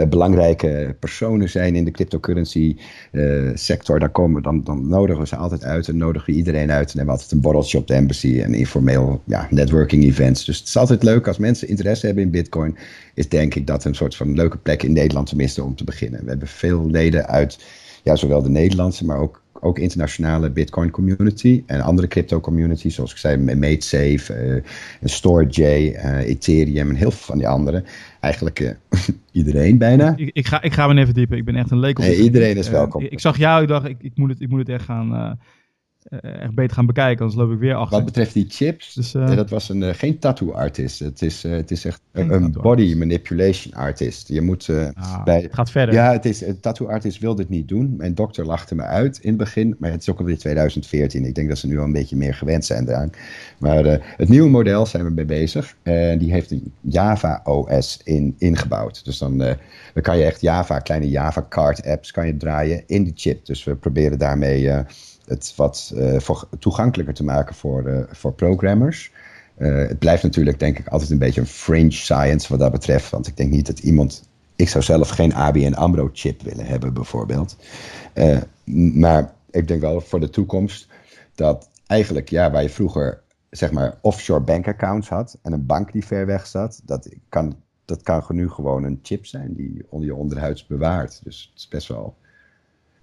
belangrijke 0.10 0.96
personen 1.00 1.50
zijn 1.50 1.76
in 1.76 1.86
de 1.86 1.92
cryptocurrency 1.92 2.78
uh, 3.12 3.50
sector, 3.54 4.00
dan, 4.00 4.12
komen, 4.12 4.44
dan, 4.44 4.64
dan 4.64 4.88
nodigen 4.88 5.22
we 5.22 5.28
ze 5.28 5.36
altijd 5.36 5.64
uit 5.64 5.88
en 5.88 5.98
nodigen 5.98 6.34
we 6.34 6.38
iedereen 6.38 6.72
uit. 6.72 6.92
En 6.92 6.98
hebben 6.98 7.14
altijd 7.14 7.32
een 7.32 7.42
borreltje 7.42 7.78
op 7.78 7.88
de 7.88 7.94
embassy 7.94 8.42
en 8.42 8.54
informeel 8.54 9.22
ja, 9.26 9.48
networking 9.50 10.04
events. 10.04 10.46
Dus 10.46 10.58
het 10.58 10.68
is 10.68 10.78
altijd 10.78 11.04
leuk 11.04 11.28
als 11.28 11.38
mensen 11.38 11.68
interesse 11.68 12.06
hebben 12.06 12.24
in 12.24 12.32
Bitcoin. 12.32 12.78
Is 13.14 13.30
denk 13.30 13.56
ik 13.56 13.68
dat 13.68 13.86
een 13.86 13.96
soort 13.96 14.16
van 14.16 14.34
leuke 14.34 14.58
plek 14.58 14.84
in 14.84 14.94
Nederland 14.94 15.28
tenminste 15.28 15.64
om 15.64 15.76
te 15.76 15.84
beginnen. 15.84 16.24
We 16.24 16.30
hebben 16.30 16.48
veel 16.48 16.90
leden 16.90 17.28
uit 17.28 17.60
ja, 18.04 18.16
zowel 18.16 18.42
de 18.42 18.50
Nederlandse, 18.50 19.06
maar 19.06 19.20
ook 19.20 19.42
ook 19.62 19.80
internationale 19.80 20.50
Bitcoin 20.50 20.90
community 20.90 21.64
en 21.66 21.82
andere 21.82 22.08
crypto 22.08 22.40
communities, 22.40 22.96
zoals 22.96 23.12
ik 23.12 23.18
zei, 23.18 23.38
MateSafe, 23.38 24.64
uh, 25.04 25.10
StoreJ, 25.10 25.60
uh, 25.60 26.18
Ethereum 26.18 26.90
en 26.90 26.96
heel 26.96 27.12
veel 27.12 27.26
van 27.26 27.38
die 27.38 27.48
andere. 27.48 27.84
Eigenlijk 28.20 28.60
uh, 28.60 28.70
iedereen 29.32 29.78
bijna. 29.78 30.14
Ik, 30.16 30.30
ik, 30.34 30.48
ga, 30.48 30.62
ik 30.62 30.74
ga 30.74 30.88
me 30.88 31.02
even 31.02 31.14
diepen. 31.14 31.38
Ik 31.38 31.46
ben 31.46 31.56
echt 31.56 31.72
een 31.72 31.80
leek 31.80 32.00
op. 32.00 32.06
iedereen 32.06 32.58
is 32.58 32.70
welkom. 32.70 33.04
ik, 33.04 33.20
zag 33.20 33.38
jou, 33.38 33.62
ik 33.62 33.68
dacht, 33.68 33.88
ik, 33.88 33.98
ik, 34.02 34.12
moet 34.16 34.30
het, 34.30 34.42
ik 34.42 34.50
moet 34.50 34.60
het 34.60 34.70
echt 34.70 34.86
gaan 34.86 35.38
echt 36.10 36.54
beter 36.54 36.76
gaan 36.76 36.86
bekijken, 36.86 37.26
anders 37.26 37.42
loop 37.42 37.52
ik 37.52 37.60
weer 37.60 37.76
achter. 37.76 37.98
Wat 37.98 38.06
betreft 38.06 38.34
die 38.34 38.46
chips, 38.50 38.94
dus, 38.94 39.14
uh, 39.14 39.36
dat 39.36 39.50
was 39.50 39.70
een, 39.70 39.82
uh, 39.82 39.90
geen 39.94 40.20
tattoo 40.20 40.52
artist. 40.52 41.00
Het 41.00 41.22
is, 41.22 41.44
het 41.44 41.72
is 41.72 41.86
echt 41.86 42.02
een 42.12 42.52
body 42.52 42.96
manipulation 42.96 43.74
artist. 43.74 44.28
Je 44.28 44.42
moet 44.42 44.70
ah, 44.94 45.24
bij... 45.24 45.42
Het 45.42 45.54
gaat 45.54 45.72
verder. 45.72 45.96
Ja, 45.96 46.12
het 46.12 46.26
is, 46.26 46.42
een 46.42 46.60
tattoo 46.60 46.88
artist 46.88 47.20
wilde 47.20 47.42
het 47.42 47.52
niet 47.52 47.68
doen. 47.68 47.96
Mijn 47.98 48.16
dokter 48.16 48.46
lachte 48.46 48.76
me 48.76 48.84
uit 48.84 49.18
in 49.18 49.30
het 49.30 49.38
begin, 49.38 49.76
maar 49.80 49.92
het 49.92 50.02
is 50.02 50.10
ook 50.10 50.20
alweer 50.20 50.38
2014. 50.38 51.26
Ik 51.26 51.36
denk 51.36 51.48
dat 51.48 51.58
ze 51.58 51.68
nu 51.68 51.80
al 51.80 51.86
een 51.86 51.92
beetje 51.92 52.16
meer 52.16 52.34
gewend 52.34 52.66
zijn 52.66 52.88
eraan. 52.88 53.10
Maar 53.60 53.86
het 54.02 54.30
nieuwe 54.30 54.50
model 54.50 54.86
zijn 54.86 55.04
we 55.04 55.10
mee 55.10 55.26
bezig. 55.26 55.76
En 55.84 56.18
die 56.18 56.32
heeft 56.32 56.52
een 56.52 56.74
Java 56.82 57.42
OS 57.44 58.02
in, 58.04 58.36
ingebouwd. 58.38 59.06
Dus 59.06 59.18
dan, 59.18 59.38
dan 59.38 59.58
kan 60.02 60.18
je 60.18 60.24
echt 60.24 60.42
Java, 60.42 60.80
kleine 60.80 61.10
Java 61.10 61.46
card 61.50 61.86
apps 61.86 62.12
kan 62.12 62.28
je 62.28 62.38
draaien 62.38 62.84
in 62.88 63.04
die 63.04 63.14
chip. 63.16 63.46
Dus 63.46 63.64
we 63.64 63.76
proberen 63.76 64.20
daarmee 64.20 64.84
het 65.30 65.54
wat 65.56 65.92
uh, 65.96 66.20
voor, 66.20 66.48
toegankelijker 66.60 67.14
te 67.16 67.24
maken 67.24 67.56
voor, 67.56 67.88
uh, 67.88 68.00
voor 68.10 68.34
programmers. 68.34 69.12
Uh, 69.58 69.88
het 69.88 70.00
blijft 70.00 70.24
natuurlijk, 70.24 70.60
denk 70.60 70.80
ik, 70.80 70.88
altijd 70.88 71.10
een 71.10 71.18
beetje 71.18 71.42
een 71.42 71.48
fringe 71.48 71.92
science 71.92 72.50
wat 72.50 72.60
dat 72.60 72.72
betreft. 72.72 73.10
Want 73.10 73.28
ik 73.28 73.38
denk 73.38 73.52
niet 73.52 73.66
dat 73.66 73.80
iemand. 73.80 74.28
Ik 74.56 74.70
zou 74.70 74.84
zelf 74.84 75.10
geen 75.10 75.34
ABN 75.34 75.74
Ambro 75.74 76.10
chip 76.14 76.42
willen 76.42 76.66
hebben, 76.66 76.94
bijvoorbeeld. 76.94 77.58
maar 78.94 79.34
ik 79.52 79.68
denk 79.68 79.82
wel 79.82 80.02
voor 80.02 80.20
de 80.20 80.30
toekomst 80.30 80.88
dat 81.36 81.70
eigenlijk, 81.88 82.30
ja, 82.30 82.52
waar 82.52 82.62
je 82.62 82.70
vroeger 82.70 83.22
zeg 83.50 83.72
maar 83.72 83.98
offshore 84.02 84.42
bankaccounts 84.42 85.10
had 85.10 85.38
en 85.42 85.54
een 85.54 85.66
bank 85.66 85.92
die 85.92 86.06
ver 86.06 86.26
weg 86.26 86.48
zat, 86.48 86.82
dat 86.86 87.10
kan, 87.30 87.56
dat 87.86 88.02
kan 88.02 88.24
nu 88.30 88.50
gewoon 88.50 88.84
een 88.84 89.00
chip 89.04 89.26
zijn 89.26 89.54
die 89.54 89.86
onder 89.90 90.08
je 90.08 90.16
onderhuids 90.16 90.68
bewaart. 90.68 91.22
Dus 91.24 91.48
het 91.50 91.60
is 91.60 91.68
best 91.68 91.88
wel 91.88 92.18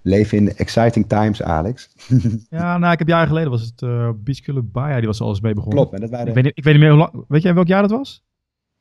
leven 0.06 0.38
in 0.38 0.56
exciting 0.56 1.08
times, 1.08 1.42
Alex. 1.42 1.88
ja, 2.50 2.78
nou, 2.78 2.92
ik 2.92 2.98
heb 2.98 3.08
jaren 3.08 3.28
geleden 3.28 3.50
was 3.50 3.62
het 3.62 3.82
uh, 3.82 4.10
Beach 4.16 4.40
Club 4.40 4.64
die 4.72 5.06
was 5.06 5.20
alles 5.20 5.40
mee 5.40 5.54
begonnen. 5.54 5.78
Klopt, 5.78 5.90
maar 5.90 6.00
dat 6.00 6.10
waren... 6.10 6.28
Ik 6.28 6.34
weet, 6.34 6.44
niet, 6.44 6.56
ik 6.56 6.64
weet 6.64 6.72
niet 6.72 6.82
meer 6.82 6.92
hoe 6.92 6.98
lang... 6.98 7.24
Weet 7.28 7.42
jij 7.42 7.54
welk 7.54 7.66
jaar 7.66 7.82
dat 7.82 7.90
was? 7.90 8.24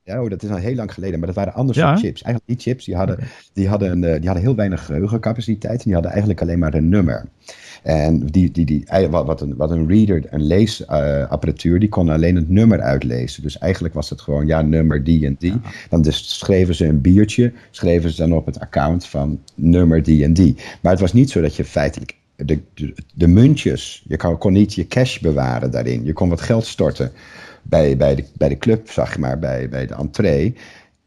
Ja, 0.06 0.24
oh, 0.24 0.30
dat 0.30 0.44
is 0.44 0.50
al 0.50 0.56
heel 0.56 0.76
lang 0.76 0.94
geleden, 0.94 1.18
maar 1.20 1.28
dat 1.28 1.36
waren 1.36 1.54
andere 1.54 1.80
soort 1.80 2.00
chips. 2.00 2.22
Eigenlijk 2.22 2.46
die 2.46 2.60
chips, 2.60 2.86
die 2.86 2.96
hadden, 2.96 3.20
die, 3.54 3.68
hadden, 3.68 3.92
een, 3.92 4.02
die 4.02 4.26
hadden 4.26 4.44
heel 4.44 4.56
weinig 4.56 4.86
geheugencapaciteit 4.86 5.78
en 5.78 5.84
die 5.84 5.94
hadden 5.94 6.12
eigenlijk 6.12 6.42
alleen 6.42 6.60
maar 6.60 6.74
een 6.74 6.90
nummer. 6.90 7.26
En 7.84 8.26
die, 8.26 8.52
die, 8.52 8.66
die, 8.66 8.86
wat, 9.10 9.42
een, 9.42 9.56
wat 9.56 9.72
een 9.72 9.88
reader, 9.88 10.24
een 10.30 10.48
leesapparatuur, 10.48 11.80
die 11.80 11.90
kon 11.90 12.10
alleen 12.10 12.36
het 12.36 12.50
nummer 12.50 12.82
uitlezen. 12.82 13.44
Dus 13.44 13.58
eigenlijk 13.58 13.94
was 13.94 14.10
het 14.10 14.22
gewoon, 14.22 14.48
ja, 14.48 14.62
nummer 14.62 15.04
die 15.04 15.26
en 15.26 15.36
die. 15.40 15.62
Dan 15.90 16.02
dus 16.02 16.40
schreven 16.40 16.76
ze 16.76 16.86
een 16.86 17.02
biertje, 17.02 17.54
schreven 17.72 18.10
ze 18.10 18.22
dan 18.22 18.34
op 18.34 18.46
het 18.46 18.60
account 18.60 19.06
van 19.06 19.40
nummer 19.56 20.04
die 20.04 20.24
en 20.24 20.34
die. 20.34 20.56
Maar 20.82 20.92
het 20.92 21.02
was 21.02 21.14
niet 21.14 21.30
zo 21.30 21.42
dat 21.42 21.56
je 21.56 21.66
feitelijk 21.66 22.16
de, 22.36 22.60
de, 22.74 22.94
de 23.14 23.28
muntjes, 23.28 24.04
je 24.08 24.18
kon, 24.18 24.38
kon 24.38 24.54
niet 24.54 24.74
je 24.74 24.88
cash 24.88 25.20
bewaren 25.20 25.72
daarin. 25.72 26.06
Je 26.06 26.14
kon 26.14 26.30
wat 26.30 26.42
geld 26.42 26.66
storten 26.66 27.12
bij, 27.70 27.98
bij, 27.98 28.16
de, 28.16 28.26
bij 28.38 28.50
de 28.50 28.58
club, 28.58 28.90
je 29.14 29.20
maar, 29.20 29.40
bij, 29.40 29.70
bij 29.70 29.86
de 29.86 29.94
entree 29.94 30.56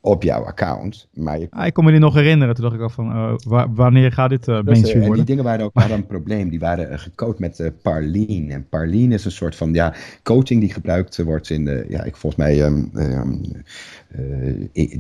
op 0.01 0.23
jouw 0.23 0.45
account. 0.45 1.09
Maar 1.15 1.39
je... 1.39 1.47
ah, 1.51 1.67
ik 1.67 1.75
kon 1.75 1.85
me 1.85 1.91
die 1.91 2.01
nog 2.01 2.15
herinneren. 2.15 2.55
Toen 2.55 2.65
dacht 2.65 2.77
ik 2.77 2.83
al 2.83 2.89
van, 2.89 3.37
uh, 3.49 3.65
wanneer 3.75 4.13
gaat 4.13 4.31
dit 4.31 4.49
uh, 4.49 4.61
mainstream 4.63 5.01
uh, 5.01 5.07
worden? 5.07 5.11
En 5.11 5.15
die 5.15 5.25
dingen 5.25 5.45
waren 5.45 5.65
ook 5.65 5.71
hadden 5.79 5.97
een 5.97 6.07
probleem. 6.07 6.49
Die 6.49 6.59
waren 6.59 6.99
gecoat 6.99 7.39
met 7.39 7.73
Parleen. 7.83 8.51
En 8.51 8.69
Parleen 8.69 9.13
is 9.13 9.25
een 9.25 9.31
soort 9.31 9.57
van 9.57 9.73
ja, 9.73 9.95
coating 10.23 10.61
die 10.61 10.73
gebruikt 10.73 11.23
wordt 11.23 11.51
in 11.51 11.65
de, 11.65 11.85
ja, 11.89 12.05
ik 12.05 12.17
volgens 12.17 12.43
mij 12.43 12.63
um, 12.63 12.91
um, 12.95 13.41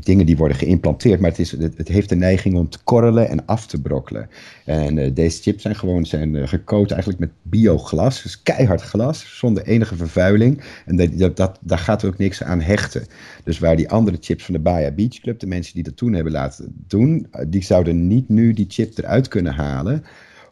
dingen 0.00 0.26
die 0.26 0.36
worden 0.36 0.56
geïmplanteerd. 0.56 1.20
Maar 1.20 1.30
het, 1.30 1.38
is, 1.38 1.50
het, 1.50 1.76
het, 1.76 1.88
heeft 1.88 2.08
de 2.08 2.16
neiging 2.16 2.56
om 2.56 2.68
te 2.68 2.78
korrelen 2.84 3.28
en 3.28 3.46
af 3.46 3.66
te 3.66 3.80
brokkelen. 3.80 4.28
En 4.64 5.14
deze 5.14 5.42
chips 5.42 5.62
zijn 5.62 5.76
gewoon 5.76 6.06
zijn, 6.06 6.48
gecoat 6.48 6.90
eigenlijk 6.90 7.20
met 7.20 7.30
bioglas. 7.42 8.22
Dus 8.22 8.42
keihard 8.42 8.82
glas, 8.82 9.38
zonder 9.38 9.62
enige 9.62 9.96
vervuiling. 9.96 10.62
En 10.86 10.96
dat, 10.96 11.36
dat, 11.36 11.58
daar 11.60 11.78
gaat 11.78 12.04
ook 12.04 12.18
niks 12.18 12.42
aan 12.42 12.60
hechten. 12.60 13.06
Dus 13.44 13.58
waar 13.58 13.76
die 13.76 13.90
andere 13.90 14.16
chips 14.20 14.44
van 14.44 14.54
de 14.54 14.60
Baja 14.94 15.08
Beach 15.08 15.20
Club, 15.20 15.40
de 15.40 15.46
mensen 15.46 15.74
die 15.74 15.82
dat 15.82 15.96
toen 15.96 16.12
hebben 16.12 16.32
laten 16.32 16.74
doen, 16.86 17.26
die 17.48 17.62
zouden 17.62 18.06
niet 18.06 18.28
nu 18.28 18.52
die 18.52 18.66
chip 18.68 18.98
eruit 18.98 19.28
kunnen 19.28 19.54
halen 19.54 20.04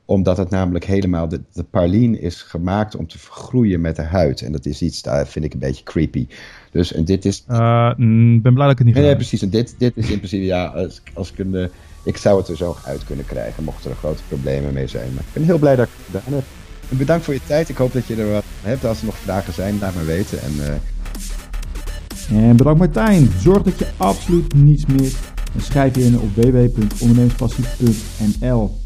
omdat 0.06 0.36
het 0.36 0.50
namelijk 0.50 0.84
helemaal, 0.84 1.28
de, 1.28 1.40
de 1.52 1.62
parleen 1.62 2.20
is 2.20 2.42
gemaakt 2.42 2.96
om 2.96 3.06
te 3.06 3.18
vergroeien 3.18 3.80
met 3.80 3.96
de 3.96 4.02
huid. 4.02 4.42
En 4.42 4.52
dat 4.52 4.66
is 4.66 4.82
iets, 4.82 5.02
daar 5.02 5.26
vind 5.26 5.44
ik 5.44 5.52
een 5.52 5.58
beetje 5.58 5.84
creepy. 5.84 6.26
Dus 6.70 6.92
en 6.92 7.04
dit 7.04 7.24
is... 7.24 7.44
Uh, 7.48 7.94
ben 7.96 8.40
blij 8.40 8.54
dat 8.54 8.70
ik 8.70 8.78
het 8.78 8.86
niet 8.86 8.94
Nee, 8.94 9.04
nee 9.04 9.16
precies. 9.16 9.42
En 9.42 9.50
dit, 9.50 9.74
dit 9.78 9.96
is 9.96 10.10
in 10.10 10.16
principe, 10.16 10.44
ja, 10.44 10.64
als, 10.64 11.02
als 11.14 11.32
ik 11.32 11.38
een... 11.38 11.54
Uh, 11.54 11.66
ik 12.04 12.16
zou 12.16 12.38
het 12.38 12.48
er 12.48 12.56
zo 12.56 12.76
uit 12.84 13.04
kunnen 13.04 13.26
krijgen, 13.26 13.64
mochten 13.64 13.90
er 13.90 13.96
grote 13.96 14.22
problemen 14.28 14.72
mee 14.72 14.86
zijn. 14.86 15.14
Maar 15.14 15.22
ik 15.26 15.32
ben 15.32 15.42
heel 15.42 15.58
blij 15.58 15.76
dat 15.76 15.86
ik 15.86 15.92
het 15.96 16.22
gedaan 16.22 16.38
heb. 16.38 16.44
En 16.90 16.96
bedankt 16.96 17.24
voor 17.24 17.34
je 17.34 17.40
tijd. 17.46 17.68
Ik 17.68 17.76
hoop 17.76 17.92
dat 17.92 18.06
je 18.06 18.16
er 18.16 18.30
wat 18.30 18.44
hebt. 18.62 18.84
Als 18.84 18.98
er 18.98 19.04
nog 19.04 19.16
vragen 19.16 19.52
zijn, 19.52 19.78
laat 19.78 19.94
me 19.94 20.04
weten. 20.04 20.40
En, 20.42 20.52
uh, 20.60 20.74
en 22.30 22.56
bedankt 22.56 22.78
Martijn. 22.78 23.30
Zorg 23.40 23.62
dat 23.62 23.78
je 23.78 23.86
absoluut 23.96 24.54
niets 24.54 24.86
mist. 24.86 25.18
En 25.54 25.62
schrijf 25.62 25.94
je 25.94 26.04
in 26.04 26.18
op 26.18 26.34
www.ondernemerspassie.nl 26.34 28.85